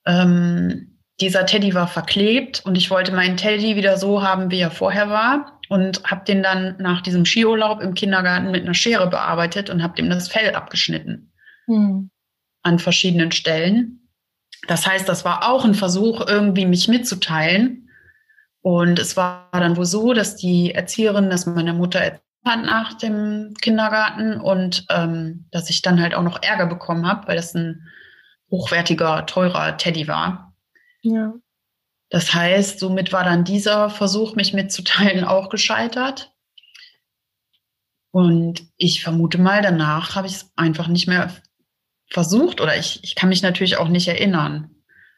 Ähm, 0.06 1.00
dieser 1.20 1.46
Teddy 1.46 1.74
war 1.74 1.88
verklebt 1.88 2.62
und 2.66 2.78
ich 2.78 2.90
wollte 2.90 3.12
meinen 3.12 3.36
Teddy 3.36 3.76
wieder 3.76 3.98
so 3.98 4.24
haben, 4.24 4.52
wie 4.52 4.60
er 4.60 4.72
vorher 4.72 5.10
war 5.10 5.59
und 5.70 6.04
habe 6.04 6.26
den 6.26 6.44
dann 6.44 6.76
nach 6.80 7.02
diesem 7.02 7.26
Skiurlaub 7.26 7.80
im 7.82 7.94
Kindergarten 7.94 8.52
mit 8.52 8.64
einer 8.64 8.74
Schere 8.74 9.08
bearbeitet 9.08 9.70
und 9.70 9.82
habe 9.82 9.96
dem 9.96 10.10
das 10.10 10.28
Fell 10.28 10.54
abgeschnitten 10.56 11.32
hm. 11.68 12.10
an 12.64 12.80
verschiedenen 12.80 13.32
Stellen. 13.32 14.10
Das 14.68 14.86
heißt, 14.86 15.08
das 15.08 15.24
war 15.24 15.50
auch 15.50 15.64
ein 15.64 15.76
Versuch, 15.76 16.28
irgendwie 16.28 16.66
mich 16.66 16.88
mitzuteilen. 16.88 17.90
Und 18.62 19.00
es 19.00 19.16
war 19.16 19.48
dann 19.54 19.78
wohl 19.78 19.86
so, 19.86 20.14
dass 20.14 20.36
die 20.36 20.74
Erzieherin 20.74 21.30
das 21.30 21.46
meiner 21.46 21.74
Mutter 21.74 22.00
erzählt 22.00 22.24
hat 22.46 22.64
nach 22.64 22.94
dem 22.94 23.54
Kindergarten 23.62 24.40
und 24.40 24.86
ähm, 24.90 25.46
dass 25.52 25.70
ich 25.70 25.82
dann 25.82 26.02
halt 26.02 26.16
auch 26.16 26.24
noch 26.24 26.42
Ärger 26.42 26.68
bekommen 26.68 27.08
habe, 27.08 27.28
weil 27.28 27.36
das 27.36 27.54
ein 27.54 27.88
hochwertiger, 28.50 29.26
teurer 29.26 29.78
Teddy 29.78 30.08
war. 30.08 30.56
Ja. 31.02 31.34
Das 32.10 32.34
heißt, 32.34 32.80
somit 32.80 33.14
war 33.14 33.24
dann 33.24 33.44
dieser 33.44 33.90
Versuch, 33.90 34.36
mich 34.36 34.54
mitzuteilen, 34.54 35.24
auch 35.24 35.50
gescheitert. 35.50 36.34
Und 38.12 38.64
ich 38.78 39.04
vermute 39.04 39.38
mal, 39.38 39.62
danach 39.62 40.16
habe 40.16 40.28
ich 40.28 40.34
es 40.34 40.52
einfach 40.56 40.88
nicht 40.88 41.08
mehr 41.08 41.32
versucht 42.10 42.60
oder 42.60 42.76
ich, 42.76 43.04
ich 43.04 43.14
kann 43.14 43.30
mich 43.30 43.44
natürlich 43.44 43.78
auch 43.78 43.88
nicht 43.88 44.08
erinnern. 44.08 44.72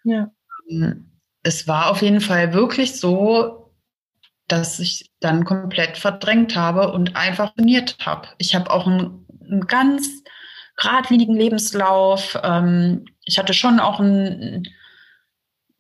Ja. 0.04 0.32
Ähm, 0.70 1.12
es 1.44 1.68
war 1.68 1.90
auf 1.90 2.02
jeden 2.02 2.20
Fall 2.20 2.54
wirklich 2.54 3.00
so, 3.00 3.74
dass 4.48 4.80
ich 4.80 5.12
dann 5.22 5.46
komplett 5.46 5.98
verdrängt 5.98 6.58
habe 6.58 6.92
und 6.92 7.16
einfach 7.16 7.56
trainiert 7.56 7.96
habe. 8.02 8.28
Ich 8.38 8.54
habe 8.54 8.70
auch 8.70 8.86
einen, 8.86 9.26
einen 9.42 9.68
ganz 9.68 10.10
geradlinigen 10.76 11.36
Lebenslauf. 11.36 12.38
Ähm, 12.44 13.06
ich 13.24 13.40
hatte 13.40 13.54
schon 13.54 13.80
auch 13.80 14.02
ein 14.02 14.68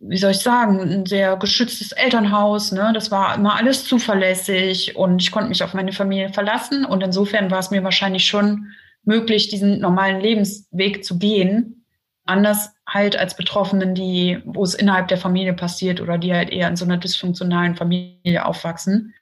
wie 0.03 0.17
soll 0.17 0.31
ich 0.31 0.39
sagen, 0.39 0.79
ein 0.79 1.05
sehr 1.05 1.37
geschütztes 1.37 1.91
Elternhaus. 1.91 2.71
Ne? 2.71 2.91
Das 2.93 3.11
war 3.11 3.35
immer 3.35 3.55
alles 3.55 3.85
zuverlässig 3.85 4.95
und 4.95 5.21
ich 5.21 5.31
konnte 5.31 5.49
mich 5.49 5.63
auf 5.63 5.73
meine 5.73 5.93
Familie 5.93 6.33
verlassen. 6.33 6.85
Und 6.85 7.03
insofern 7.03 7.51
war 7.51 7.59
es 7.59 7.69
mir 7.69 7.83
wahrscheinlich 7.83 8.25
schon 8.25 8.71
möglich, 9.03 9.49
diesen 9.49 9.79
normalen 9.79 10.19
Lebensweg 10.19 11.05
zu 11.05 11.19
gehen. 11.19 11.85
Anders 12.25 12.73
halt 12.87 13.15
als 13.15 13.35
Betroffenen, 13.35 13.93
die, 13.93 14.41
wo 14.45 14.63
es 14.63 14.73
innerhalb 14.73 15.07
der 15.07 15.17
Familie 15.17 15.53
passiert 15.53 16.01
oder 16.01 16.17
die 16.17 16.33
halt 16.33 16.49
eher 16.49 16.67
in 16.67 16.75
so 16.75 16.85
einer 16.85 16.97
dysfunktionalen 16.97 17.75
Familie 17.75 18.45
aufwachsen. 18.45 19.13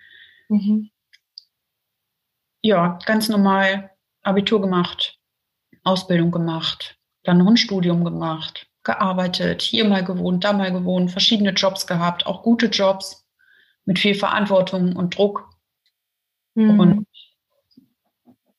Mhm. 0.47 0.89
Ja, 2.61 2.99
ganz 3.05 3.29
normal 3.29 3.91
Abitur 4.21 4.61
gemacht, 4.61 5.17
Ausbildung 5.83 6.31
gemacht, 6.31 6.97
dann 7.23 7.37
noch 7.37 7.47
ein 7.47 7.57
Studium 7.57 8.03
gemacht 8.03 8.68
gearbeitet, 8.89 9.61
hier 9.61 9.85
mal 9.85 10.03
gewohnt, 10.03 10.43
da 10.43 10.51
mal 10.51 10.71
gewohnt, 10.71 11.11
verschiedene 11.11 11.51
Jobs 11.51 11.85
gehabt, 11.85 12.25
auch 12.25 12.41
gute 12.41 12.65
Jobs 12.65 13.27
mit 13.85 13.99
viel 13.99 14.15
Verantwortung 14.15 14.95
und 14.95 15.15
Druck. 15.15 15.47
Mhm. 16.55 16.79
Und 16.79 17.07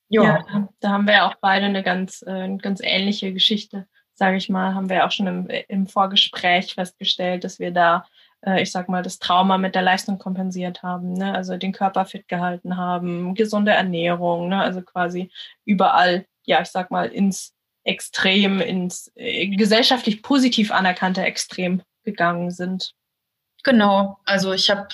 ja. 0.09 0.23
ja. 0.23 0.69
da 0.79 0.89
haben 0.91 1.09
wir 1.09 1.27
auch 1.27 1.35
beide 1.41 1.67
eine 1.67 1.83
ganz, 1.83 2.23
äh, 2.23 2.57
ganz 2.59 2.81
ähnliche 2.83 3.33
Geschichte, 3.33 3.89
sage 4.15 4.37
ich 4.37 4.49
mal, 4.49 4.75
haben 4.75 4.89
wir 4.89 5.05
auch 5.05 5.11
schon 5.11 5.27
im, 5.27 5.49
im 5.69 5.89
Vorgespräch 5.89 6.75
festgestellt, 6.75 7.43
dass 7.43 7.59
wir 7.59 7.73
da 7.73 8.07
äh, 8.43 8.63
ich 8.63 8.71
sag 8.71 8.89
mal, 8.89 9.03
das 9.03 9.19
Trauma 9.19 9.59
mit 9.59 9.75
der 9.75 9.83
Leistung 9.83 10.19
kompensiert 10.19 10.83
haben, 10.85 11.15
ne? 11.15 11.35
also 11.35 11.57
den 11.57 11.73
Körper 11.73 12.05
fit 12.05 12.29
gehalten 12.29 12.77
haben, 12.77 13.35
gesunde 13.35 13.73
Ernährung, 13.73 14.49
ne? 14.49 14.63
also 14.63 14.83
quasi 14.83 15.31
überall, 15.65 16.27
ja, 16.47 16.61
ich 16.63 16.69
sag 16.69 16.91
mal, 16.91 17.09
ins 17.09 17.55
Extrem, 17.85 18.61
ins 18.61 19.11
äh, 19.15 19.49
gesellschaftlich 19.49 20.23
positiv 20.23 20.71
anerkannte 20.71 21.23
Extrem 21.23 21.83
gegangen 22.05 22.51
sind. 22.51 22.93
Genau, 23.65 24.19
also 24.25 24.53
ich 24.53 24.71
habe 24.71 24.89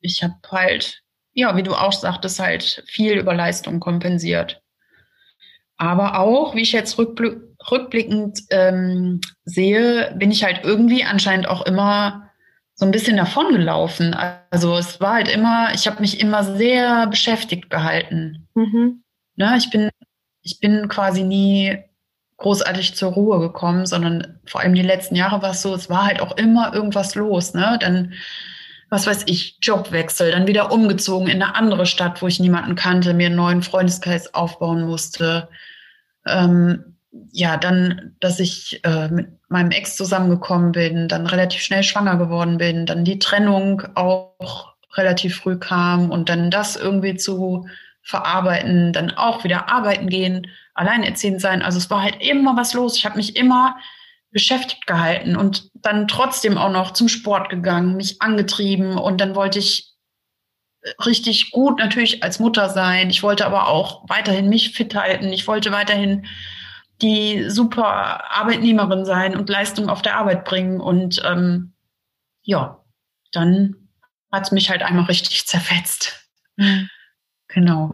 ich 0.00 0.22
hab 0.22 0.50
halt, 0.50 1.02
ja, 1.32 1.56
wie 1.56 1.62
du 1.62 1.74
auch 1.74 1.92
sagtest, 1.92 2.40
halt 2.40 2.84
viel 2.86 3.18
über 3.18 3.34
Leistung 3.34 3.80
kompensiert. 3.80 4.62
Aber 5.76 6.18
auch, 6.18 6.54
wie 6.54 6.62
ich 6.62 6.72
jetzt 6.72 6.98
rückbl 6.98 7.48
rückblickend 7.70 8.40
ähm, 8.50 9.20
sehe, 9.44 10.12
bin 10.16 10.32
ich 10.32 10.42
halt 10.42 10.62
irgendwie 10.64 11.04
anscheinend 11.04 11.48
auch 11.48 11.64
immer 11.64 12.28
so 12.74 12.84
ein 12.84 12.90
bisschen 12.90 13.16
davongelaufen. 13.16 14.14
Also 14.50 14.76
es 14.76 15.00
war 15.00 15.14
halt 15.14 15.28
immer, 15.28 15.72
ich 15.72 15.86
habe 15.86 16.00
mich 16.00 16.20
immer 16.20 16.42
sehr 16.42 17.06
beschäftigt 17.06 17.70
gehalten. 17.70 18.48
Mhm. 18.54 19.04
Ne, 19.36 19.54
ich 19.56 19.70
bin, 19.70 19.90
ich 20.42 20.58
bin 20.58 20.88
quasi 20.88 21.22
nie 21.22 21.78
großartig 22.42 22.94
zur 22.94 23.12
Ruhe 23.12 23.40
gekommen, 23.40 23.86
sondern 23.86 24.38
vor 24.46 24.60
allem 24.60 24.74
die 24.74 24.82
letzten 24.82 25.16
Jahre 25.16 25.42
war 25.42 25.52
es 25.52 25.62
so, 25.62 25.74
es 25.74 25.88
war 25.88 26.06
halt 26.06 26.20
auch 26.20 26.36
immer 26.36 26.74
irgendwas 26.74 27.14
los, 27.14 27.54
ne? 27.54 27.78
Dann, 27.80 28.12
was 28.90 29.06
weiß 29.06 29.22
ich, 29.26 29.58
Jobwechsel, 29.62 30.32
dann 30.32 30.46
wieder 30.46 30.70
umgezogen 30.70 31.28
in 31.28 31.42
eine 31.42 31.54
andere 31.54 31.86
Stadt, 31.86 32.20
wo 32.20 32.26
ich 32.26 32.40
niemanden 32.40 32.74
kannte, 32.74 33.14
mir 33.14 33.26
einen 33.26 33.36
neuen 33.36 33.62
Freundeskreis 33.62 34.34
aufbauen 34.34 34.82
musste. 34.82 35.48
Ähm, 36.26 36.96
ja, 37.30 37.56
dann, 37.56 38.16
dass 38.20 38.40
ich 38.40 38.80
äh, 38.84 39.08
mit 39.08 39.28
meinem 39.48 39.70
Ex 39.70 39.96
zusammengekommen 39.96 40.72
bin, 40.72 41.08
dann 41.08 41.26
relativ 41.26 41.60
schnell 41.60 41.82
schwanger 41.82 42.16
geworden 42.16 42.58
bin, 42.58 42.86
dann 42.86 43.04
die 43.04 43.18
Trennung 43.18 43.82
auch 43.94 44.74
relativ 44.94 45.36
früh 45.36 45.58
kam 45.58 46.10
und 46.10 46.28
dann 46.28 46.50
das 46.50 46.76
irgendwie 46.76 47.16
zu 47.16 47.66
verarbeiten, 48.02 48.92
dann 48.92 49.10
auch 49.12 49.44
wieder 49.44 49.70
arbeiten 49.70 50.08
gehen, 50.08 50.48
alleinerziehend 50.74 51.40
sein. 51.40 51.62
Also 51.62 51.78
es 51.78 51.90
war 51.90 52.02
halt 52.02 52.16
immer 52.20 52.56
was 52.56 52.74
los. 52.74 52.96
Ich 52.96 53.04
habe 53.04 53.16
mich 53.16 53.36
immer 53.36 53.76
beschäftigt 54.30 54.86
gehalten 54.86 55.36
und 55.36 55.70
dann 55.74 56.08
trotzdem 56.08 56.56
auch 56.56 56.70
noch 56.70 56.92
zum 56.92 57.08
Sport 57.08 57.50
gegangen, 57.50 57.96
mich 57.96 58.22
angetrieben 58.22 58.96
und 58.96 59.20
dann 59.20 59.34
wollte 59.34 59.58
ich 59.58 59.92
richtig 61.04 61.50
gut 61.50 61.78
natürlich 61.78 62.22
als 62.22 62.38
Mutter 62.38 62.68
sein. 62.68 63.10
Ich 63.10 63.22
wollte 63.22 63.46
aber 63.46 63.68
auch 63.68 64.08
weiterhin 64.08 64.48
mich 64.48 64.70
fit 64.70 64.94
halten. 64.94 65.32
Ich 65.32 65.46
wollte 65.46 65.70
weiterhin 65.70 66.26
die 67.00 67.50
super 67.50 68.30
Arbeitnehmerin 68.32 69.04
sein 69.04 69.36
und 69.36 69.48
Leistung 69.48 69.88
auf 69.88 70.02
der 70.02 70.16
Arbeit 70.16 70.44
bringen. 70.44 70.80
Und 70.80 71.22
ähm, 71.24 71.74
ja, 72.42 72.84
dann 73.32 73.88
hat 74.30 74.44
es 74.44 74.52
mich 74.52 74.70
halt 74.70 74.82
einmal 74.82 75.04
richtig 75.04 75.46
zerfetzt. 75.46 76.28
Genau. 77.48 77.92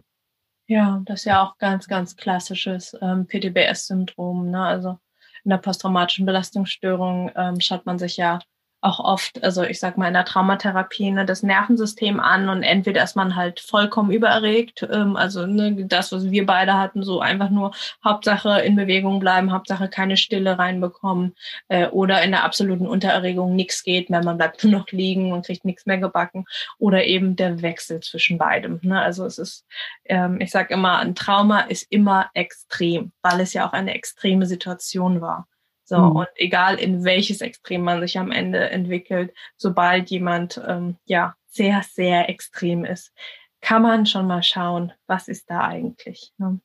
Ja, 0.69 1.01
das 1.05 1.21
ist 1.21 1.25
ja 1.25 1.41
auch 1.41 1.57
ganz, 1.57 1.87
ganz 1.87 2.15
klassisches 2.15 2.95
ähm, 3.01 3.25
PTBS-Syndrom. 3.25 4.51
Ne? 4.51 4.63
Also 4.63 4.99
in 5.43 5.49
der 5.49 5.57
posttraumatischen 5.57 6.27
Belastungsstörung 6.27 7.31
ähm, 7.35 7.59
schaut 7.59 7.87
man 7.87 7.97
sich 7.97 8.17
ja 8.17 8.39
auch 8.81 8.99
oft, 8.99 9.43
also 9.43 9.63
ich 9.63 9.79
sag 9.79 9.97
mal 9.97 10.07
in 10.07 10.13
der 10.13 10.25
Traumatherapie, 10.25 11.11
ne, 11.11 11.25
das 11.25 11.43
Nervensystem 11.43 12.19
an 12.19 12.47
und 12.47 12.63
entweder 12.63 13.03
ist 13.03 13.15
man 13.15 13.35
halt 13.35 13.59
vollkommen 13.59 14.11
übererregt, 14.11 14.87
ähm, 14.89 15.17
also 15.17 15.45
ne, 15.45 15.85
das, 15.85 16.11
was 16.11 16.31
wir 16.31 16.45
beide 16.45 16.75
hatten, 16.75 17.03
so 17.03 17.19
einfach 17.19 17.49
nur 17.49 17.71
Hauptsache 18.03 18.61
in 18.61 18.77
Bewegung 18.77 19.19
bleiben, 19.19 19.51
Hauptsache 19.51 19.89
keine 19.89 20.15
Stille 20.15 20.57
reinbekommen 20.57 21.35
äh, 21.67 21.87
oder 21.87 22.21
in 22.23 22.31
der 22.31 22.45
absoluten 22.45 22.87
Untererregung 22.87 23.55
nichts 23.55 23.83
geht 23.83 24.09
mehr, 24.09 24.23
man 24.23 24.37
bleibt 24.37 24.63
nur 24.63 24.71
noch 24.71 24.87
liegen 24.91 25.33
und 25.33 25.45
kriegt 25.45 25.65
nichts 25.65 25.85
mehr 25.85 25.97
gebacken 25.97 26.45
oder 26.77 27.03
eben 27.03 27.35
der 27.35 27.61
Wechsel 27.61 27.99
zwischen 27.99 28.37
beidem. 28.37 28.79
Ne? 28.81 29.01
Also 29.01 29.25
es 29.25 29.37
ist, 29.37 29.65
ähm, 30.05 30.39
ich 30.39 30.51
sag 30.51 30.71
immer, 30.71 30.99
ein 30.99 31.15
Trauma 31.15 31.61
ist 31.61 31.85
immer 31.89 32.29
extrem, 32.33 33.11
weil 33.21 33.41
es 33.41 33.53
ja 33.53 33.67
auch 33.67 33.73
eine 33.73 33.93
extreme 33.93 34.45
Situation 34.45 35.19
war. 35.19 35.47
So, 35.89 35.97
mhm. 35.97 36.15
und 36.17 36.27
egal 36.35 36.75
in 36.75 37.03
welches 37.03 37.41
Extrem 37.41 37.81
man 37.81 37.99
sich 37.99 38.19
am 38.19 38.31
Ende 38.31 38.69
entwickelt, 38.69 39.33
sobald 39.57 40.11
jemand 40.11 40.61
ähm, 40.67 40.97
ja 41.05 41.35
sehr, 41.47 41.81
sehr 41.81 42.29
extrem 42.29 42.85
ist, 42.85 43.11
kann 43.59 43.81
man 43.81 44.05
schon 44.05 44.27
mal 44.27 44.43
schauen, 44.43 44.93
was 45.07 45.27
ist 45.27 45.49
da 45.49 45.61
eigentlich. 45.61 46.31
Ne? 46.37 46.61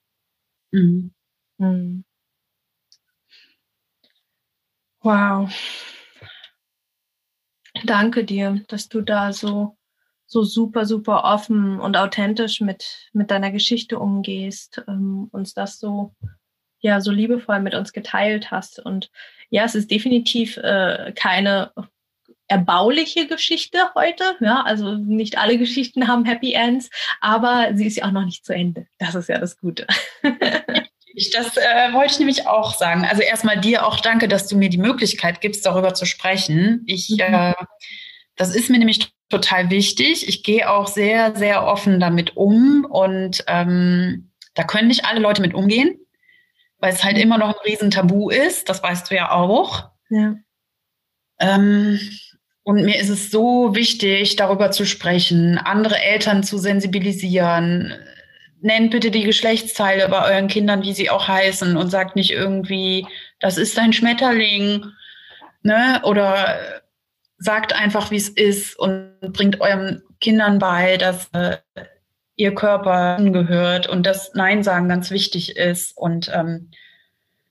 Mhm. 0.73 1.15
Mhm. 1.57 2.05
Wow. 5.01 5.51
Danke 7.85 8.25
dir, 8.25 8.63
dass 8.69 8.91
du 8.91 9.01
da 9.01 9.33
so 9.33 9.79
so 10.27 10.43
super, 10.43 10.85
super 10.85 11.25
offen 11.25 11.79
und 11.79 11.97
authentisch 11.97 12.61
mit, 12.61 13.11
mit 13.13 13.31
deiner 13.31 13.53
Geschichte 13.53 13.99
umgehst, 13.99 14.83
ähm, 14.89 15.29
uns 15.33 15.55
das 15.55 15.79
so 15.79 16.15
ja 16.85 17.01
so 17.01 17.11
liebevoll 17.11 17.61
mit 17.61 17.75
uns 17.75 17.93
geteilt 17.93 18.51
hast. 18.51 18.79
Und 18.79 19.11
ja, 19.51 19.65
es 19.65 19.75
ist 19.75 19.91
definitiv 19.91 20.57
äh, 20.59 21.13
keine 21.17 21.73
erbauliche 22.47 23.27
Geschichte 23.27 23.79
heute. 23.95 24.25
Ja, 24.41 24.63
also 24.63 24.95
nicht 24.95 25.39
alle 25.39 25.59
Geschichten 25.65 26.07
haben 26.07 26.25
Happy 26.25 26.53
Ends, 26.53 26.91
aber 27.21 27.71
sie 27.75 27.87
ist 27.87 27.97
ja 27.97 28.05
auch 28.05 28.13
noch 28.13 28.25
nicht 28.25 28.45
zu 28.45 28.55
Ende. 28.55 28.87
Das 28.99 29.15
ist 29.15 29.29
ja 29.29 29.39
das 29.39 29.59
Gute. 29.59 29.87
Das 31.33 31.57
äh, 31.57 31.93
wollte 31.93 32.15
ich 32.15 32.19
nämlich 32.19 32.49
auch 32.49 32.75
sagen. 32.75 33.05
Also 33.05 33.23
erstmal 33.23 33.61
dir 33.61 33.87
auch 33.87 34.01
danke, 34.01 34.27
dass 34.27 34.49
du 34.49 34.57
mir 34.57 34.69
die 34.69 34.79
Möglichkeit 34.79 35.41
gibst, 35.41 35.65
darüber 35.65 35.95
zu 35.95 36.07
sprechen. 36.07 36.83
Ich, 36.87 37.09
mhm. 37.09 37.21
äh, 37.21 37.55
das 38.35 38.53
ist 38.53 38.69
mir 38.69 38.79
nämlich 38.79 39.13
total 39.29 39.71
wichtig. 39.71 40.27
Ich 40.27 40.43
gehe 40.43 40.69
auch 40.69 40.89
sehr, 40.89 41.37
sehr 41.37 41.69
offen 41.69 42.01
damit 42.01 42.37
um 42.37 42.85
und 42.85 43.45
ähm, 43.47 44.33
da 44.55 44.65
können 44.65 44.89
nicht 44.89 45.05
alle 45.05 45.21
Leute 45.21 45.41
mit 45.41 45.55
umgehen 45.55 46.04
weil 46.85 46.93
es 46.93 47.03
halt 47.03 47.17
immer 47.17 47.39
noch 47.39 47.49
ein 47.49 47.65
Riesentabu 47.65 48.29
ist, 48.29 48.69
das 48.69 48.83
weißt 48.83 49.11
du 49.11 49.15
ja 49.15 49.31
auch. 49.31 49.89
Ja. 50.11 50.35
Ähm, 51.41 51.99
und 52.63 52.85
mir 52.85 53.01
ist 53.01 53.09
es 53.09 53.31
so 53.31 53.75
wichtig, 53.75 54.37
darüber 54.37 54.71
zu 54.71 54.85
sprechen, 54.85 55.57
andere 55.57 55.99
Eltern 55.99 56.43
zu 56.43 56.59
sensibilisieren. 56.59 57.95
Nennt 58.61 58.91
bitte 58.91 59.11
die 59.11 59.23
Geschlechtsteile 59.23 60.11
bei 60.11 60.31
euren 60.31 60.49
Kindern, 60.49 60.83
wie 60.83 60.93
sie 60.93 61.09
auch 61.09 61.27
heißen, 61.27 61.75
und 61.79 61.89
sagt 61.89 62.17
nicht 62.17 62.33
irgendwie, 62.33 63.07
das 63.41 63.57
ist 63.57 63.79
ein 63.79 63.95
Schmetterling, 63.95 64.85
ne? 65.63 66.03
Oder 66.05 66.59
sagt 67.39 67.73
einfach, 67.73 68.11
wie 68.11 68.17
es 68.17 68.29
ist 68.29 68.79
und 68.79 69.21
bringt 69.33 69.59
euren 69.63 70.03
Kindern 70.21 70.59
bei, 70.59 70.99
dass 70.99 71.31
äh, 71.33 71.57
ihr 72.37 72.55
Körper 72.55 73.19
gehört 73.21 73.87
und 73.87 74.05
dass 74.05 74.35
Nein 74.35 74.63
sagen 74.63 74.89
ganz 74.89 75.11
wichtig 75.11 75.57
ist. 75.57 75.97
Und 75.97 76.31
ähm, 76.35 76.71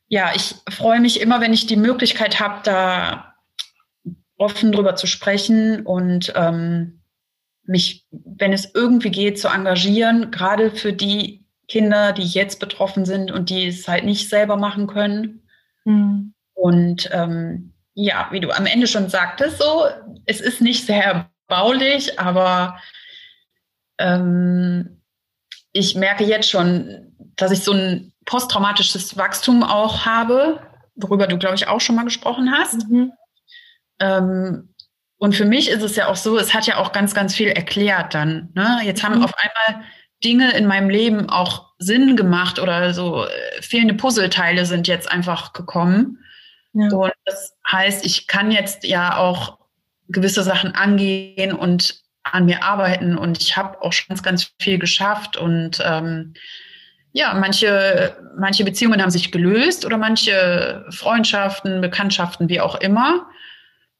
ja, 0.07 0.31
ich 0.35 0.55
freue 0.69 0.99
mich 0.99 1.21
immer, 1.21 1.41
wenn 1.41 1.53
ich 1.53 1.67
die 1.67 1.77
Möglichkeit 1.77 2.39
habe, 2.39 2.59
da 2.63 3.33
offen 4.37 4.71
drüber 4.71 4.95
zu 4.95 5.07
sprechen 5.07 5.85
und 5.85 6.33
ähm, 6.35 7.01
mich, 7.65 8.05
wenn 8.11 8.51
es 8.51 8.73
irgendwie 8.73 9.11
geht, 9.11 9.39
zu 9.39 9.47
engagieren, 9.47 10.31
gerade 10.31 10.71
für 10.71 10.91
die 10.91 11.45
Kinder, 11.67 12.11
die 12.11 12.23
jetzt 12.23 12.59
betroffen 12.59 13.05
sind 13.05 13.31
und 13.31 13.49
die 13.49 13.67
es 13.67 13.87
halt 13.87 14.03
nicht 14.03 14.29
selber 14.29 14.57
machen 14.57 14.87
können. 14.87 15.47
Mhm. 15.85 16.33
Und 16.53 17.09
ähm, 17.13 17.73
ja, 17.93 18.27
wie 18.31 18.41
du 18.41 18.51
am 18.51 18.65
Ende 18.65 18.87
schon 18.87 19.09
sagtest, 19.09 19.59
so, 19.59 19.85
es 20.25 20.41
ist 20.41 20.61
nicht 20.61 20.85
sehr 20.85 21.29
baulich, 21.47 22.19
aber 22.19 22.77
ähm, 24.03 25.01
ich 25.71 25.95
merke 25.95 26.23
jetzt 26.23 26.49
schon, 26.49 27.15
dass 27.35 27.51
ich 27.51 27.63
so 27.63 27.71
ein 27.71 28.13
posttraumatisches 28.25 29.17
Wachstum 29.17 29.63
auch 29.63 30.05
habe, 30.05 30.59
worüber 30.95 31.25
du, 31.25 31.37
glaube 31.37 31.55
ich, 31.55 31.67
auch 31.67 31.81
schon 31.81 31.95
mal 31.95 32.03
gesprochen 32.03 32.51
hast. 32.51 32.87
Mhm. 32.89 33.13
Ähm, 33.99 34.75
und 35.17 35.35
für 35.35 35.45
mich 35.45 35.69
ist 35.69 35.81
es 35.81 35.95
ja 35.95 36.07
auch 36.07 36.17
so, 36.17 36.37
es 36.37 36.53
hat 36.53 36.67
ja 36.67 36.77
auch 36.77 36.91
ganz, 36.91 37.15
ganz 37.15 37.33
viel 37.33 37.47
erklärt 37.47 38.13
dann. 38.13 38.49
Ne? 38.53 38.81
Jetzt 38.83 39.03
haben 39.03 39.19
mhm. 39.19 39.23
auf 39.23 39.33
einmal 39.37 39.83
Dinge 40.23 40.51
in 40.51 40.67
meinem 40.67 40.89
Leben 40.89 41.29
auch 41.29 41.71
Sinn 41.79 42.15
gemacht 42.15 42.59
oder 42.59 42.93
so 42.93 43.25
äh, 43.25 43.61
fehlende 43.61 43.93
Puzzleteile 43.93 44.65
sind 44.65 44.87
jetzt 44.87 45.09
einfach 45.11 45.53
gekommen. 45.53 46.19
Ja. 46.73 46.89
Und 46.89 47.13
das 47.25 47.55
heißt, 47.71 48.05
ich 48.05 48.27
kann 48.27 48.51
jetzt 48.51 48.83
ja 48.83 49.17
auch 49.17 49.59
gewisse 50.09 50.43
Sachen 50.43 50.75
angehen 50.75 51.53
und 51.53 52.02
an 52.23 52.45
mir 52.45 52.63
arbeiten 52.63 53.17
und 53.17 53.41
ich 53.41 53.57
habe 53.57 53.81
auch 53.81 53.93
schon 53.93 54.07
ganz, 54.09 54.23
ganz 54.23 54.51
viel 54.59 54.79
geschafft 54.79 55.37
und 55.37 55.81
ähm, 55.83 56.33
ja, 57.11 57.33
manche, 57.35 58.17
manche 58.37 58.63
Beziehungen 58.63 59.01
haben 59.01 59.11
sich 59.11 59.31
gelöst 59.31 59.85
oder 59.85 59.97
manche 59.97 60.85
Freundschaften, 60.89 61.79
Bekanntschaften, 61.79 62.49
wie 62.49 62.59
auch 62.59 62.75
immer. 62.75 63.27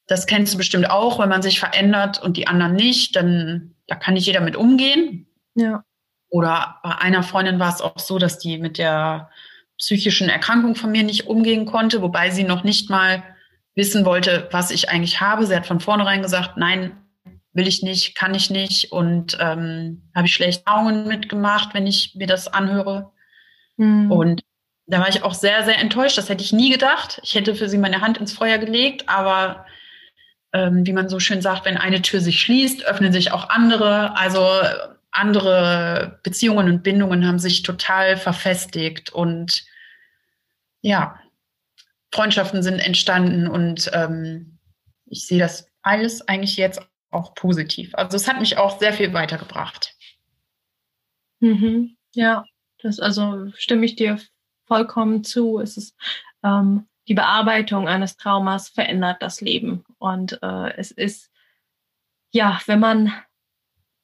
Das 0.07 0.25
kennst 0.25 0.53
du 0.53 0.57
bestimmt 0.57 0.89
auch, 0.89 1.19
wenn 1.19 1.29
man 1.29 1.43
sich 1.43 1.59
verändert 1.59 2.21
und 2.21 2.37
die 2.37 2.47
anderen 2.47 2.73
nicht, 2.73 3.15
dann 3.15 3.75
da 3.87 3.95
kann 3.95 4.15
nicht 4.15 4.25
jeder 4.25 4.41
mit 4.41 4.55
umgehen. 4.55 5.27
Ja. 5.53 5.83
Oder 6.29 6.79
bei 6.81 6.97
einer 6.97 7.21
Freundin 7.21 7.59
war 7.59 7.71
es 7.71 7.81
auch 7.81 7.99
so, 7.99 8.17
dass 8.17 8.39
die 8.39 8.57
mit 8.57 8.79
der 8.79 9.29
psychischen 9.77 10.29
Erkrankung 10.29 10.75
von 10.75 10.91
mir 10.91 11.03
nicht 11.03 11.27
umgehen 11.27 11.65
konnte, 11.65 12.01
wobei 12.01 12.31
sie 12.31 12.43
noch 12.43 12.63
nicht 12.63 12.89
mal 12.89 13.23
wissen 13.75 14.05
wollte, 14.05 14.47
was 14.51 14.71
ich 14.71 14.89
eigentlich 14.89 15.21
habe. 15.21 15.45
Sie 15.45 15.55
hat 15.55 15.67
von 15.67 15.79
vornherein 15.79 16.23
gesagt, 16.23 16.57
nein, 16.57 16.97
will 17.53 17.67
ich 17.67 17.83
nicht, 17.83 18.15
kann 18.15 18.33
ich 18.33 18.49
nicht 18.49 18.91
und 18.91 19.37
ähm, 19.39 20.09
habe 20.15 20.27
ich 20.27 20.33
schlechte 20.33 20.67
Augen 20.67 21.07
mitgemacht, 21.07 21.73
wenn 21.73 21.87
ich 21.87 22.15
mir 22.15 22.27
das 22.27 22.47
anhöre. 22.47 23.11
Mhm. 23.77 24.11
Und 24.11 24.41
da 24.87 24.99
war 24.99 25.09
ich 25.09 25.23
auch 25.23 25.33
sehr, 25.33 25.63
sehr 25.63 25.77
enttäuscht. 25.77 26.17
Das 26.17 26.29
hätte 26.29 26.43
ich 26.43 26.51
nie 26.51 26.71
gedacht. 26.71 27.19
Ich 27.23 27.35
hätte 27.35 27.55
für 27.55 27.69
sie 27.69 27.77
meine 27.77 28.01
Hand 28.01 28.17
ins 28.17 28.33
Feuer 28.33 28.57
gelegt, 28.57 29.07
aber 29.07 29.65
ähm, 30.51 30.85
wie 30.85 30.93
man 30.93 31.09
so 31.09 31.19
schön 31.19 31.41
sagt, 31.41 31.65
wenn 31.65 31.77
eine 31.77 32.01
Tür 32.01 32.19
sich 32.19 32.41
schließt, 32.41 32.85
öffnen 32.85 33.13
sich 33.13 33.31
auch 33.31 33.49
andere. 33.49 34.17
Also 34.17 34.45
andere 35.11 36.19
Beziehungen 36.23 36.69
und 36.69 36.83
Bindungen 36.83 37.27
haben 37.27 37.39
sich 37.39 37.61
total 37.61 38.17
verfestigt 38.17 39.11
und 39.11 39.63
ja, 40.81 41.19
Freundschaften 42.13 42.61
sind 42.63 42.79
entstanden 42.79 43.47
und 43.47 43.89
ähm, 43.93 44.57
ich 45.05 45.25
sehe 45.27 45.39
das 45.39 45.67
alles 45.83 46.27
eigentlich 46.27 46.57
jetzt 46.57 46.81
auch 47.13 47.35
positiv. 47.35 47.93
Also 47.95 48.15
es 48.15 48.27
hat 48.27 48.39
mich 48.39 48.57
auch 48.57 48.79
sehr 48.79 48.93
viel 48.93 49.13
weitergebracht. 49.13 49.95
Mhm. 51.39 51.97
Ja, 52.13 52.45
das 52.81 52.99
also 52.99 53.51
stimme 53.55 53.85
ich 53.85 53.95
dir 53.95 54.19
vollkommen 54.65 55.23
zu. 55.23 55.59
Es 55.59 55.77
ist 55.77 55.95
ähm, 56.43 56.87
die 57.07 57.13
Bearbeitung 57.13 57.87
eines 57.87 58.15
Traumas 58.15 58.69
verändert 58.69 59.21
das 59.21 59.41
Leben 59.41 59.83
und 59.97 60.39
äh, 60.41 60.73
es 60.77 60.91
ist 60.91 61.29
ja, 62.31 62.59
wenn 62.65 62.79
man 62.79 63.13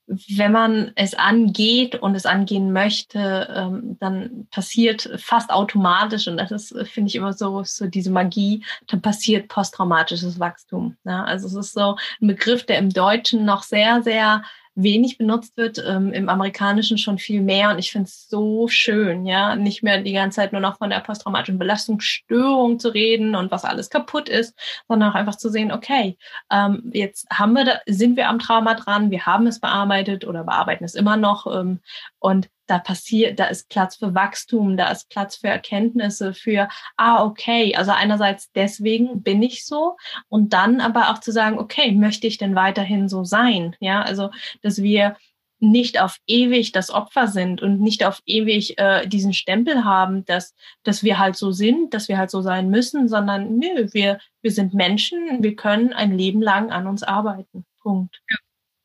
wenn 0.09 0.51
man 0.51 0.91
es 0.95 1.13
angeht 1.13 1.95
und 1.95 2.15
es 2.15 2.25
angehen 2.25 2.73
möchte, 2.73 3.47
ähm, 3.55 3.97
dann 3.99 4.47
passiert 4.49 5.09
fast 5.17 5.51
automatisch, 5.51 6.27
und 6.27 6.37
das 6.37 6.51
ist, 6.51 6.75
finde 6.89 7.09
ich, 7.09 7.15
immer 7.15 7.33
so, 7.33 7.63
so 7.63 7.85
diese 7.85 8.11
Magie, 8.11 8.63
dann 8.87 9.01
passiert 9.01 9.47
posttraumatisches 9.49 10.39
Wachstum. 10.39 10.97
Ja? 11.05 11.23
Also 11.23 11.47
es 11.47 11.53
ist 11.53 11.73
so 11.73 11.95
ein 12.21 12.27
Begriff, 12.27 12.65
der 12.65 12.79
im 12.79 12.89
Deutschen 12.89 13.45
noch 13.45 13.61
sehr, 13.61 14.01
sehr 14.01 14.43
wenig 14.75 15.17
benutzt 15.17 15.57
wird, 15.57 15.83
ähm, 15.85 16.13
im 16.13 16.29
Amerikanischen 16.29 16.97
schon 16.97 17.17
viel 17.17 17.41
mehr. 17.41 17.69
Und 17.71 17.79
ich 17.79 17.91
finde 17.91 18.07
es 18.07 18.27
so 18.29 18.67
schön, 18.67 19.25
ja, 19.25 19.55
nicht 19.55 19.83
mehr 19.83 20.01
die 20.01 20.13
ganze 20.13 20.37
Zeit 20.37 20.53
nur 20.53 20.61
noch 20.61 20.77
von 20.77 20.89
der 20.89 20.99
posttraumatischen 20.99 21.59
Belastungsstörung 21.59 22.79
zu 22.79 22.89
reden 22.89 23.35
und 23.35 23.51
was 23.51 23.65
alles 23.65 23.89
kaputt 23.89 24.29
ist, 24.29 24.57
sondern 24.87 25.11
auch 25.11 25.15
einfach 25.15 25.35
zu 25.35 25.49
sehen, 25.49 25.71
okay, 25.71 26.17
ähm, 26.51 26.91
jetzt 26.93 27.27
haben 27.31 27.53
wir 27.53 27.65
da, 27.65 27.79
sind 27.87 28.15
wir 28.15 28.29
am 28.29 28.39
Trauma 28.39 28.75
dran, 28.75 29.11
wir 29.11 29.25
haben 29.25 29.47
es 29.47 29.59
bearbeitet 29.59 30.25
oder 30.25 30.43
bearbeiten 30.43 30.83
es 30.83 30.95
immer 30.95 31.17
noch. 31.17 31.47
Ähm, 31.47 31.79
und 32.19 32.49
da 32.69 32.79
passiert, 32.79 33.39
da 33.39 33.45
ist 33.45 33.69
Platz 33.69 33.95
für 33.97 34.13
Wachstum, 34.13 34.77
da 34.77 34.91
ist 34.91 35.09
Platz 35.09 35.37
für 35.37 35.47
Erkenntnisse, 35.47 36.33
für, 36.33 36.67
ah, 36.97 37.23
okay, 37.23 37.75
also 37.75 37.91
einerseits 37.91 38.51
deswegen 38.51 39.23
bin 39.23 39.41
ich 39.41 39.65
so 39.65 39.97
und 40.27 40.53
dann 40.53 40.81
aber 40.81 41.09
auch 41.09 41.19
zu 41.19 41.31
sagen, 41.31 41.57
okay, 41.57 41.91
möchte 41.91 42.27
ich 42.27 42.37
denn 42.37 42.55
weiterhin 42.55 43.09
so 43.09 43.23
sein? 43.23 43.75
Ja, 43.79 44.01
also, 44.01 44.29
dass 44.61 44.81
wir 44.81 45.15
nicht 45.59 45.99
auf 45.99 46.17
ewig 46.25 46.71
das 46.71 46.89
Opfer 46.89 47.27
sind 47.27 47.61
und 47.61 47.81
nicht 47.81 48.05
auf 48.05 48.21
ewig 48.25 48.77
äh, 48.77 49.05
diesen 49.07 49.33
Stempel 49.33 49.83
haben, 49.83 50.23
dass, 50.25 50.55
dass 50.83 51.03
wir 51.03 51.19
halt 51.19 51.35
so 51.35 51.51
sind, 51.51 51.93
dass 51.93 52.07
wir 52.07 52.17
halt 52.17 52.31
so 52.31 52.41
sein 52.41 52.69
müssen, 52.69 53.09
sondern 53.09 53.57
nö, 53.57 53.89
wir, 53.91 54.19
wir 54.41 54.51
sind 54.51 54.73
Menschen, 54.73 55.43
wir 55.43 55.55
können 55.55 55.91
ein 55.91 56.17
Leben 56.17 56.41
lang 56.41 56.71
an 56.71 56.87
uns 56.87 57.03
arbeiten. 57.03 57.65
Punkt. 57.81 58.21
Ja. 58.29 58.37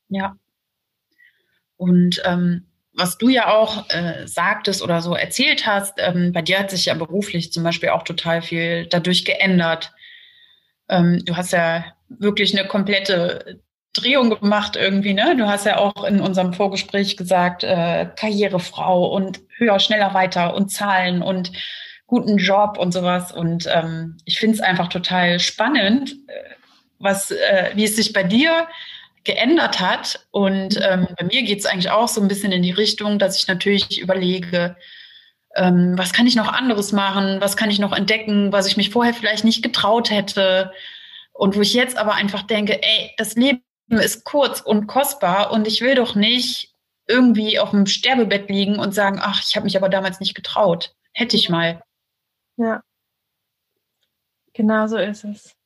ja. 0.08 0.36
Und 1.76 2.20
ähm, 2.24 2.66
was 2.96 3.18
du 3.18 3.28
ja 3.28 3.52
auch 3.52 3.88
äh, 3.90 4.26
sagtest 4.26 4.82
oder 4.82 5.02
so 5.02 5.14
erzählt 5.14 5.66
hast, 5.66 5.94
ähm, 5.98 6.32
bei 6.32 6.42
dir 6.42 6.60
hat 6.60 6.70
sich 6.70 6.86
ja 6.86 6.94
beruflich 6.94 7.52
zum 7.52 7.64
Beispiel 7.64 7.90
auch 7.90 8.04
total 8.04 8.42
viel 8.42 8.86
dadurch 8.86 9.24
geändert. 9.24 9.92
Ähm, 10.88 11.22
du 11.24 11.36
hast 11.36 11.52
ja 11.52 11.84
wirklich 12.08 12.56
eine 12.56 12.68
komplette 12.68 13.60
Drehung 13.92 14.30
gemacht 14.30 14.76
irgendwie, 14.76 15.14
ne? 15.14 15.36
Du 15.36 15.46
hast 15.46 15.66
ja 15.66 15.78
auch 15.78 16.04
in 16.04 16.20
unserem 16.20 16.52
Vorgespräch 16.52 17.16
gesagt, 17.16 17.64
äh, 17.64 18.06
Karrierefrau 18.16 19.06
und 19.06 19.40
höher, 19.56 19.78
schneller, 19.78 20.14
weiter 20.14 20.54
und 20.54 20.70
Zahlen 20.70 21.22
und 21.22 21.52
guten 22.06 22.36
Job 22.36 22.76
und 22.78 22.92
sowas. 22.92 23.32
Und 23.32 23.68
ähm, 23.72 24.18
ich 24.24 24.38
finde 24.38 24.56
es 24.56 24.60
einfach 24.60 24.88
total 24.88 25.40
spannend, 25.40 26.12
äh, 26.26 26.54
was, 26.98 27.30
äh, 27.30 27.70
wie 27.74 27.84
es 27.84 27.96
sich 27.96 28.12
bei 28.12 28.22
dir 28.24 28.66
geändert 29.24 29.80
hat. 29.80 30.26
Und 30.30 30.78
ähm, 30.82 31.08
bei 31.18 31.24
mir 31.24 31.42
geht 31.42 31.58
es 31.58 31.66
eigentlich 31.66 31.90
auch 31.90 32.08
so 32.08 32.20
ein 32.20 32.28
bisschen 32.28 32.52
in 32.52 32.62
die 32.62 32.70
Richtung, 32.70 33.18
dass 33.18 33.36
ich 33.36 33.48
natürlich 33.48 34.00
überlege, 34.00 34.76
ähm, 35.56 35.94
was 35.96 36.12
kann 36.12 36.26
ich 36.26 36.36
noch 36.36 36.52
anderes 36.52 36.92
machen, 36.92 37.40
was 37.40 37.56
kann 37.56 37.70
ich 37.70 37.78
noch 37.78 37.92
entdecken, 37.92 38.52
was 38.52 38.66
ich 38.66 38.76
mich 38.76 38.90
vorher 38.90 39.14
vielleicht 39.14 39.44
nicht 39.44 39.62
getraut 39.62 40.10
hätte. 40.10 40.72
Und 41.32 41.56
wo 41.56 41.62
ich 41.62 41.74
jetzt 41.74 41.96
aber 41.96 42.14
einfach 42.14 42.42
denke, 42.42 42.80
ey, 42.82 43.12
das 43.16 43.34
Leben 43.34 43.62
ist 43.88 44.24
kurz 44.24 44.60
und 44.60 44.86
kostbar 44.86 45.50
und 45.50 45.66
ich 45.66 45.80
will 45.80 45.96
doch 45.96 46.14
nicht 46.14 46.72
irgendwie 47.06 47.58
auf 47.58 47.70
dem 47.70 47.86
Sterbebett 47.86 48.48
liegen 48.48 48.78
und 48.78 48.94
sagen, 48.94 49.18
ach, 49.20 49.42
ich 49.46 49.56
habe 49.56 49.64
mich 49.64 49.76
aber 49.76 49.88
damals 49.88 50.20
nicht 50.20 50.34
getraut. 50.34 50.94
Hätte 51.12 51.36
ich 51.36 51.48
mal. 51.48 51.82
Ja. 52.56 52.82
Genau 54.52 54.86
so 54.86 54.96
ist 54.96 55.24
es. 55.24 55.56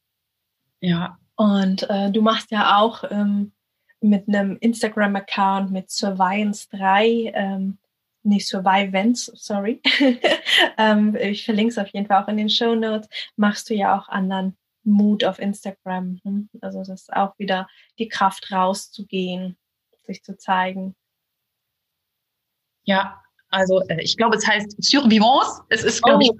Ja, 0.81 1.19
und 1.39 1.89
äh, 1.89 2.11
du 2.11 2.21
machst 2.21 2.51
ja 2.51 2.81
auch 2.81 3.05
ähm, 3.13 3.53
mit 4.01 4.27
einem 4.27 4.57
Instagram-Account 4.61 5.71
mit 5.71 5.89
Surviance3, 5.89 7.33
ähm, 7.33 7.79
nicht 8.25 8.49
Survivance, 8.49 9.31
sorry. 9.37 9.81
ähm, 10.79 11.15
ich 11.15 11.45
verlinke 11.45 11.71
es 11.71 11.79
auf 11.79 11.89
jeden 11.91 12.07
Fall 12.07 12.25
auch 12.25 12.29
in 12.29 12.39
den 12.39 12.51
Show 12.51 12.75
Notes. 12.75 13.09
Machst 13.37 13.71
du 13.71 13.75
ja 13.75 13.97
auch 13.97 14.09
anderen 14.09 14.57
Mut 14.83 15.23
auf 15.23 15.39
Instagram. 15.39 16.19
Hm? 16.25 16.49
Also 16.61 16.81
das 16.81 17.03
ist 17.03 17.13
auch 17.13 17.39
wieder 17.39 17.69
die 18.01 18.09
Kraft 18.09 18.51
rauszugehen, 18.51 19.57
sich 20.03 20.25
zu 20.25 20.37
zeigen. 20.37 20.97
Ja, 22.83 23.23
also 23.51 23.81
äh, 23.87 24.03
ich 24.03 24.17
glaube, 24.17 24.37
es 24.37 24.47
heißt 24.47 24.83
Survivance. 24.83 25.63
Es 25.69 25.85
ist, 25.85 26.03
glaube 26.03 26.25
oh. 26.25 26.35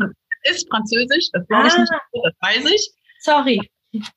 ich, 0.45 0.51
ist 0.51 0.69
Französisch. 0.69 1.31
Das 1.33 1.47
glaube 1.47 1.69
ich 1.69 1.75
ah. 1.75 1.81
nicht, 1.83 1.93
das 2.25 2.35
weiß 2.41 2.73
ich. 2.73 2.91
Sorry. 3.21 3.71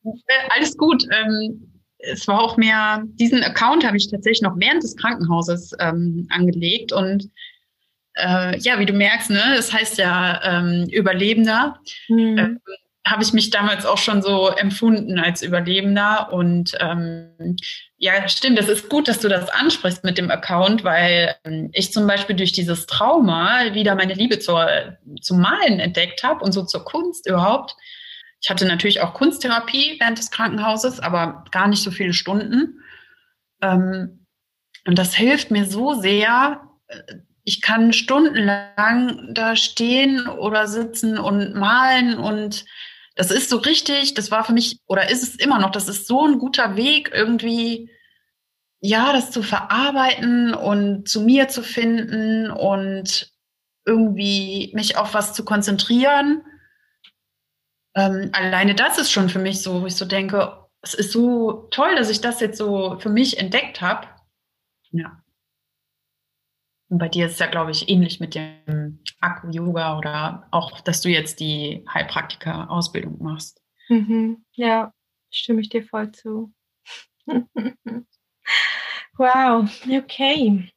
Äh, 0.04 0.50
alles 0.56 0.78
gut. 0.78 1.04
Ähm, 1.12 1.68
es 2.00 2.28
war 2.28 2.42
auch 2.42 2.58
mehr, 2.58 3.04
diesen 3.06 3.44
Account 3.44 3.86
habe 3.86 3.98
ich 3.98 4.10
tatsächlich 4.10 4.42
noch 4.42 4.56
während 4.58 4.84
des 4.84 4.96
Krankenhauses 4.98 5.74
ähm, 5.80 6.28
angelegt 6.32 6.92
und 6.92 7.30
äh, 8.16 8.58
ja, 8.60 8.80
wie 8.80 8.86
du 8.86 8.94
merkst, 8.94 9.30
ne, 9.30 9.54
das 9.56 9.72
heißt 9.72 9.98
ja 9.98 10.42
ähm, 10.44 10.88
Überlebender. 10.90 11.80
Mhm. 12.10 12.38
Äh, 12.38 12.74
habe 13.06 13.24
ich 13.24 13.34
mich 13.34 13.50
damals 13.50 13.86
auch 13.86 13.98
schon 13.98 14.22
so 14.22 14.50
empfunden 14.50 15.18
als 15.18 15.42
Überlebender. 15.42 16.32
Und 16.32 16.78
ähm, 16.80 17.56
ja, 17.98 18.28
stimmt, 18.28 18.60
das 18.60 18.70
ist 18.70 18.90
gut, 18.90 19.08
dass 19.08 19.20
du 19.20 19.28
das 19.28 19.50
ansprichst 19.50 20.04
mit 20.04 20.18
dem 20.18 20.30
Account, 20.30 20.84
weil 20.84 21.36
ähm, 21.44 21.70
ich 21.74 21.92
zum 21.92 22.06
Beispiel 22.06 22.36
durch 22.36 22.52
dieses 22.52 22.86
Trauma 22.86 23.74
wieder 23.74 23.96
meine 23.96 24.14
Liebe 24.14 24.38
zur, 24.40 24.68
zum 25.20 25.42
Malen 25.42 25.80
entdeckt 25.80 26.24
habe 26.24 26.44
und 26.44 26.52
so 26.52 26.64
zur 26.64 26.86
Kunst 26.86 27.28
überhaupt. 27.28 27.76
Ich 28.42 28.50
hatte 28.50 28.66
natürlich 28.66 29.02
auch 29.02 29.14
Kunsttherapie 29.14 29.98
während 30.00 30.18
des 30.18 30.32
Krankenhauses, 30.32 31.00
aber 31.00 31.46
gar 31.52 31.68
nicht 31.68 31.84
so 31.84 31.92
viele 31.92 32.14
Stunden. 32.14 32.82
Ähm, 33.62 34.26
und 34.88 34.98
das 34.98 35.14
hilft 35.14 35.52
mir 35.52 35.66
so 35.66 35.94
sehr. 35.94 36.62
Ich 37.44 37.62
kann 37.62 37.94
stundenlang 37.94 39.34
da 39.34 39.56
stehen 39.56 40.28
oder 40.28 40.68
sitzen 40.68 41.20
und 41.20 41.54
malen 41.54 42.18
und 42.18 42.66
das 43.16 43.30
ist 43.30 43.50
so 43.50 43.58
richtig, 43.58 44.16
das 44.16 44.32
war 44.32 44.44
für 44.44 44.54
mich 44.54 44.80
oder 44.88 45.10
ist 45.10 45.22
es 45.22 45.36
immer 45.36 45.60
noch, 45.60 45.70
das 45.70 45.88
ist 45.88 46.08
so 46.08 46.26
ein 46.26 46.40
guter 46.40 46.76
Weg 46.76 47.12
irgendwie, 47.14 47.92
ja, 48.80 49.14
das 49.14 49.32
zu 49.32 49.44
verarbeiten 49.44 50.56
und 50.56 51.08
zu 51.08 51.22
mir 51.22 51.48
zu 51.48 51.62
finden 51.62 52.50
und 52.50 53.32
irgendwie 53.86 54.72
mich 54.74 54.98
auf 54.98 55.14
was 55.14 55.34
zu 55.34 55.46
konzentrieren 55.46 56.42
ähm, 57.96 58.30
alleine 58.34 58.76
das 58.76 58.98
ist 58.98 59.12
schon 59.12 59.30
für 59.30 59.40
mich 59.40 59.62
so, 59.62 59.82
wo 59.82 59.86
ich 59.86 59.96
so 59.96 60.06
denke, 60.06 60.66
es 60.82 60.94
ist 60.94 61.12
so 61.12 61.68
toll, 61.72 61.96
dass 61.96 62.10
ich 62.10 62.22
das 62.22 62.40
jetzt 62.40 62.58
so 62.58 62.98
für 63.00 63.10
mich 63.10 63.38
entdeckt 63.38 63.82
habe. 63.82 64.08
Ja. 64.92 65.22
Und 66.90 66.98
bei 66.98 67.08
dir 67.08 67.28
ist 67.28 67.34
es 67.34 67.40
ja, 67.40 67.48
glaube 67.48 67.72
ich, 67.72 67.88
ähnlich 67.88 68.20
mit 68.20 68.36
dem 68.36 69.00
Akku-Yoga 69.22 69.98
oder 69.98 70.48
auch, 70.52 70.82
dass 70.82 71.02
du 71.02 71.10
jetzt 71.10 71.40
die 71.40 71.86
Heilpraktiker-Ausbildung 71.94 73.22
machst. 73.24 73.62
Mhm. 73.88 74.44
Ja, 74.54 74.94
stimme 75.30 75.62
ich 75.62 75.70
dir 75.70 75.86
voll 75.86 76.12
zu. 76.12 76.54
wow, 79.18 79.70
okay. 79.90 80.70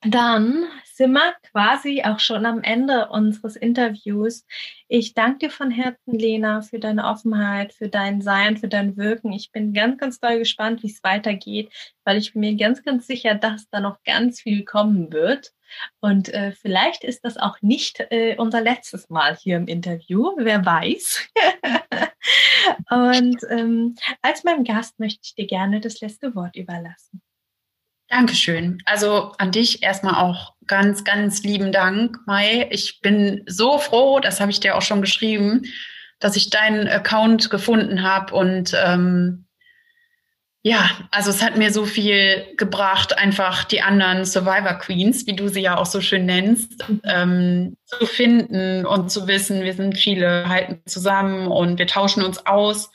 Dann 0.00 0.64
sind 0.96 1.12
wir 1.12 1.34
quasi 1.52 2.02
auch 2.04 2.18
schon 2.20 2.46
am 2.46 2.62
Ende 2.62 3.08
unseres 3.08 3.54
Interviews. 3.54 4.46
Ich 4.88 5.12
danke 5.12 5.38
dir 5.46 5.50
von 5.50 5.70
Herzen, 5.70 6.18
Lena, 6.18 6.62
für 6.62 6.78
deine 6.78 7.04
Offenheit, 7.04 7.74
für 7.74 7.88
dein 7.88 8.22
Sein, 8.22 8.56
für 8.56 8.68
dein 8.68 8.96
Wirken. 8.96 9.30
Ich 9.32 9.52
bin 9.52 9.74
ganz, 9.74 9.98
ganz 9.98 10.20
doll 10.20 10.38
gespannt, 10.38 10.82
wie 10.82 10.90
es 10.90 11.04
weitergeht, 11.04 11.70
weil 12.04 12.16
ich 12.16 12.32
bin 12.32 12.40
mir 12.40 12.56
ganz, 12.56 12.82
ganz 12.82 13.06
sicher, 13.06 13.34
dass 13.34 13.68
da 13.68 13.80
noch 13.80 14.02
ganz 14.04 14.40
viel 14.40 14.64
kommen 14.64 15.12
wird. 15.12 15.52
Und 16.00 16.32
äh, 16.32 16.52
vielleicht 16.52 17.04
ist 17.04 17.24
das 17.26 17.36
auch 17.36 17.60
nicht 17.60 18.00
äh, 18.10 18.36
unser 18.38 18.62
letztes 18.62 19.10
Mal 19.10 19.36
hier 19.36 19.58
im 19.58 19.66
Interview, 19.66 20.32
wer 20.38 20.64
weiß. 20.64 21.28
Und 22.90 23.38
ähm, 23.50 23.96
als 24.22 24.44
meinem 24.44 24.64
Gast 24.64 24.98
möchte 24.98 25.20
ich 25.24 25.34
dir 25.34 25.46
gerne 25.46 25.80
das 25.80 26.00
letzte 26.00 26.34
Wort 26.34 26.56
überlassen. 26.56 27.20
Dankeschön. 28.08 28.80
Also 28.84 29.32
an 29.38 29.50
dich 29.50 29.82
erstmal 29.82 30.14
auch 30.14 30.54
ganz, 30.66 31.04
ganz 31.04 31.42
lieben 31.42 31.72
Dank, 31.72 32.18
Mai. 32.26 32.68
Ich 32.70 33.00
bin 33.00 33.42
so 33.46 33.78
froh, 33.78 34.20
das 34.20 34.40
habe 34.40 34.50
ich 34.50 34.60
dir 34.60 34.76
auch 34.76 34.82
schon 34.82 35.00
geschrieben, 35.00 35.62
dass 36.20 36.36
ich 36.36 36.50
deinen 36.50 36.88
Account 36.88 37.50
gefunden 37.50 38.02
habe 38.02 38.34
und 38.34 38.72
ähm, 38.74 39.46
ja, 40.62 40.90
also 41.12 41.30
es 41.30 41.44
hat 41.44 41.56
mir 41.56 41.72
so 41.72 41.84
viel 41.84 42.44
gebracht, 42.56 43.16
einfach 43.16 43.62
die 43.62 43.82
anderen 43.82 44.24
Survivor 44.24 44.74
Queens, 44.74 45.24
wie 45.28 45.36
du 45.36 45.46
sie 45.46 45.60
ja 45.60 45.76
auch 45.76 45.86
so 45.86 46.00
schön 46.00 46.26
nennst, 46.26 46.84
ähm, 47.04 47.76
zu 47.84 48.04
finden 48.04 48.84
und 48.84 49.08
zu 49.08 49.28
wissen, 49.28 49.62
wir 49.62 49.74
sind 49.74 49.96
viele, 49.96 50.48
halten 50.48 50.82
zusammen 50.86 51.46
und 51.46 51.78
wir 51.78 51.86
tauschen 51.86 52.24
uns 52.24 52.46
aus. 52.46 52.90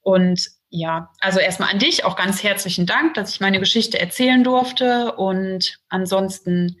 Und 0.00 0.48
ja, 0.76 1.10
also 1.20 1.40
erstmal 1.40 1.70
an 1.72 1.78
dich 1.78 2.04
auch 2.04 2.16
ganz 2.16 2.42
herzlichen 2.42 2.84
Dank, 2.84 3.14
dass 3.14 3.32
ich 3.32 3.40
meine 3.40 3.60
Geschichte 3.60 3.98
erzählen 3.98 4.44
durfte. 4.44 5.12
Und 5.12 5.78
ansonsten 5.88 6.76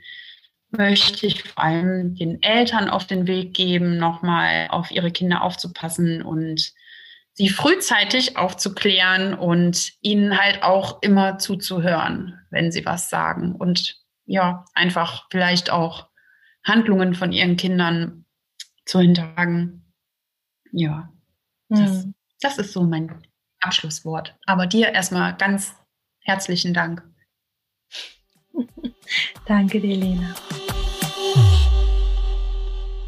möchte 0.68 1.26
ich 1.26 1.44
vor 1.44 1.64
allem 1.64 2.14
den 2.14 2.42
Eltern 2.42 2.90
auf 2.90 3.06
den 3.06 3.26
Weg 3.26 3.54
geben, 3.54 3.96
nochmal 3.96 4.68
auf 4.68 4.90
ihre 4.90 5.10
Kinder 5.10 5.40
aufzupassen 5.40 6.20
und 6.20 6.74
sie 7.32 7.48
frühzeitig 7.48 8.36
aufzuklären 8.36 9.32
und 9.32 9.92
ihnen 10.02 10.38
halt 10.38 10.62
auch 10.62 11.00
immer 11.00 11.38
zuzuhören, 11.38 12.38
wenn 12.50 12.70
sie 12.70 12.84
was 12.84 13.08
sagen 13.08 13.54
und 13.54 13.96
ja, 14.26 14.66
einfach 14.74 15.26
vielleicht 15.30 15.70
auch 15.70 16.08
Handlungen 16.64 17.14
von 17.14 17.32
ihren 17.32 17.56
Kindern 17.56 18.26
zu 18.84 19.00
hinterfragen. 19.00 19.90
Ja, 20.72 21.10
das, 21.70 22.02
hm. 22.02 22.14
das 22.42 22.58
ist 22.58 22.72
so 22.74 22.82
mein 22.82 23.22
Abschlusswort. 23.66 24.34
Aber 24.46 24.66
dir 24.66 24.92
erstmal 24.92 25.36
ganz 25.36 25.74
herzlichen 26.20 26.72
Dank. 26.72 27.02
Danke 29.46 29.80
dir, 29.80 29.96
Lena. 29.96 30.34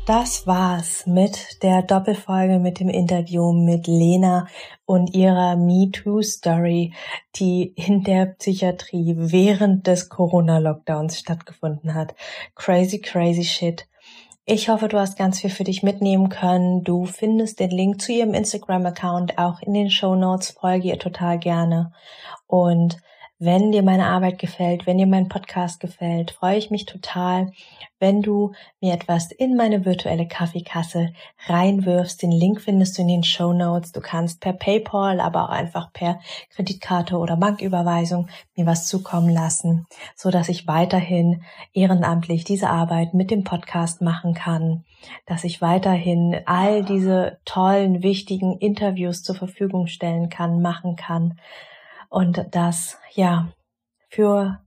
Das 0.08 0.46
war's 0.46 1.04
mit 1.06 1.62
der 1.62 1.82
Doppelfolge 1.82 2.58
mit 2.60 2.80
dem 2.80 2.88
Interview 2.88 3.52
mit 3.52 3.86
Lena 3.86 4.46
und 4.86 5.14
ihrer 5.14 5.54
MeToo-Story, 5.56 6.94
die 7.36 7.74
in 7.76 8.04
der 8.04 8.24
Psychiatrie 8.24 9.16
während 9.18 9.86
des 9.86 10.08
Corona-Lockdowns 10.08 11.18
stattgefunden 11.18 11.92
hat. 11.92 12.14
Crazy, 12.54 13.02
crazy 13.02 13.44
shit. 13.44 13.86
Ich 14.50 14.70
hoffe, 14.70 14.88
du 14.88 14.98
hast 14.98 15.18
ganz 15.18 15.40
viel 15.40 15.50
für 15.50 15.64
dich 15.64 15.82
mitnehmen 15.82 16.30
können. 16.30 16.82
Du 16.82 17.04
findest 17.04 17.60
den 17.60 17.68
Link 17.68 18.00
zu 18.00 18.12
ihrem 18.12 18.32
Instagram-Account 18.32 19.36
auch 19.36 19.60
in 19.60 19.74
den 19.74 19.90
Show 19.90 20.14
Notes. 20.14 20.52
Folge 20.52 20.88
ihr 20.88 20.98
total 20.98 21.38
gerne. 21.38 21.92
Und 22.46 22.96
wenn 23.40 23.70
dir 23.70 23.84
meine 23.84 24.06
Arbeit 24.06 24.40
gefällt, 24.40 24.86
wenn 24.86 24.98
dir 24.98 25.06
mein 25.06 25.28
Podcast 25.28 25.78
gefällt, 25.78 26.32
freue 26.32 26.58
ich 26.58 26.70
mich 26.70 26.86
total, 26.86 27.52
wenn 28.00 28.20
du 28.20 28.52
mir 28.80 28.92
etwas 28.92 29.30
in 29.30 29.56
meine 29.56 29.84
virtuelle 29.84 30.26
Kaffeekasse 30.26 31.12
reinwirfst. 31.46 32.20
Den 32.20 32.32
Link 32.32 32.60
findest 32.60 32.98
du 32.98 33.02
in 33.02 33.08
den 33.08 33.22
Show 33.22 33.52
Notes. 33.52 33.92
Du 33.92 34.00
kannst 34.00 34.40
per 34.40 34.52
PayPal, 34.52 35.20
aber 35.20 35.44
auch 35.44 35.50
einfach 35.50 35.92
per 35.92 36.18
Kreditkarte 36.50 37.16
oder 37.16 37.36
Banküberweisung 37.36 38.28
mir 38.56 38.66
was 38.66 38.88
zukommen 38.88 39.30
lassen, 39.30 39.86
so 40.16 40.30
dass 40.30 40.48
ich 40.48 40.66
weiterhin 40.66 41.44
ehrenamtlich 41.72 42.42
diese 42.42 42.68
Arbeit 42.68 43.14
mit 43.14 43.30
dem 43.30 43.44
Podcast 43.44 44.02
machen 44.02 44.34
kann, 44.34 44.84
dass 45.26 45.44
ich 45.44 45.62
weiterhin 45.62 46.40
all 46.46 46.84
diese 46.84 47.38
tollen, 47.44 48.02
wichtigen 48.02 48.58
Interviews 48.58 49.22
zur 49.22 49.36
Verfügung 49.36 49.86
stellen 49.86 50.28
kann, 50.28 50.60
machen 50.60 50.96
kann 50.96 51.38
und 52.08 52.46
das 52.52 52.98
ja 53.14 53.48
für 54.08 54.60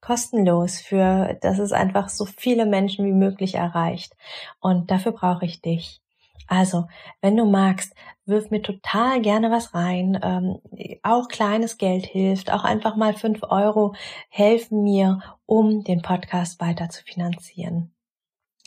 kostenlos, 0.00 0.80
für 0.80 1.36
dass 1.40 1.58
es 1.58 1.72
einfach 1.72 2.08
so 2.08 2.24
viele 2.24 2.66
Menschen 2.66 3.04
wie 3.04 3.12
möglich 3.12 3.54
erreicht. 3.54 4.16
Und 4.60 4.90
dafür 4.90 5.12
brauche 5.12 5.44
ich 5.44 5.60
dich. 5.60 6.00
Also, 6.46 6.86
wenn 7.20 7.36
du 7.36 7.44
magst, 7.44 7.94
wirf 8.24 8.50
mir 8.50 8.62
total 8.62 9.20
gerne 9.20 9.50
was 9.50 9.74
rein. 9.74 10.18
Ähm, 10.22 10.60
auch 11.02 11.28
kleines 11.28 11.76
Geld 11.76 12.06
hilft. 12.06 12.50
Auch 12.50 12.64
einfach 12.64 12.96
mal 12.96 13.12
fünf 13.12 13.42
Euro 13.42 13.94
helfen 14.30 14.82
mir, 14.82 15.20
um 15.44 15.84
den 15.84 16.00
Podcast 16.00 16.58
weiter 16.60 16.88
zu 16.88 17.02
finanzieren. 17.04 17.92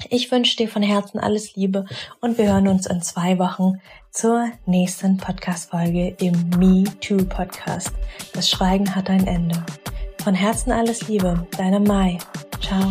Ich 0.09 0.31
wünsche 0.31 0.57
dir 0.57 0.67
von 0.67 0.83
Herzen 0.83 1.19
alles 1.19 1.55
Liebe 1.55 1.85
und 2.21 2.37
wir 2.37 2.51
hören 2.51 2.67
uns 2.67 2.85
in 2.85 3.01
zwei 3.01 3.37
Wochen 3.39 3.79
zur 4.11 4.51
nächsten 4.65 5.17
Podcast-Folge 5.17 6.15
im 6.19 6.49
Me 6.57 6.83
Too 6.99 7.23
Podcast. 7.25 7.91
Das 8.33 8.49
Schweigen 8.49 8.93
hat 8.93 9.09
ein 9.09 9.25
Ende. 9.25 9.63
Von 10.23 10.35
Herzen 10.35 10.71
alles 10.71 11.07
Liebe, 11.07 11.47
deine 11.57 11.79
Mai. 11.79 12.17
Ciao. 12.61 12.83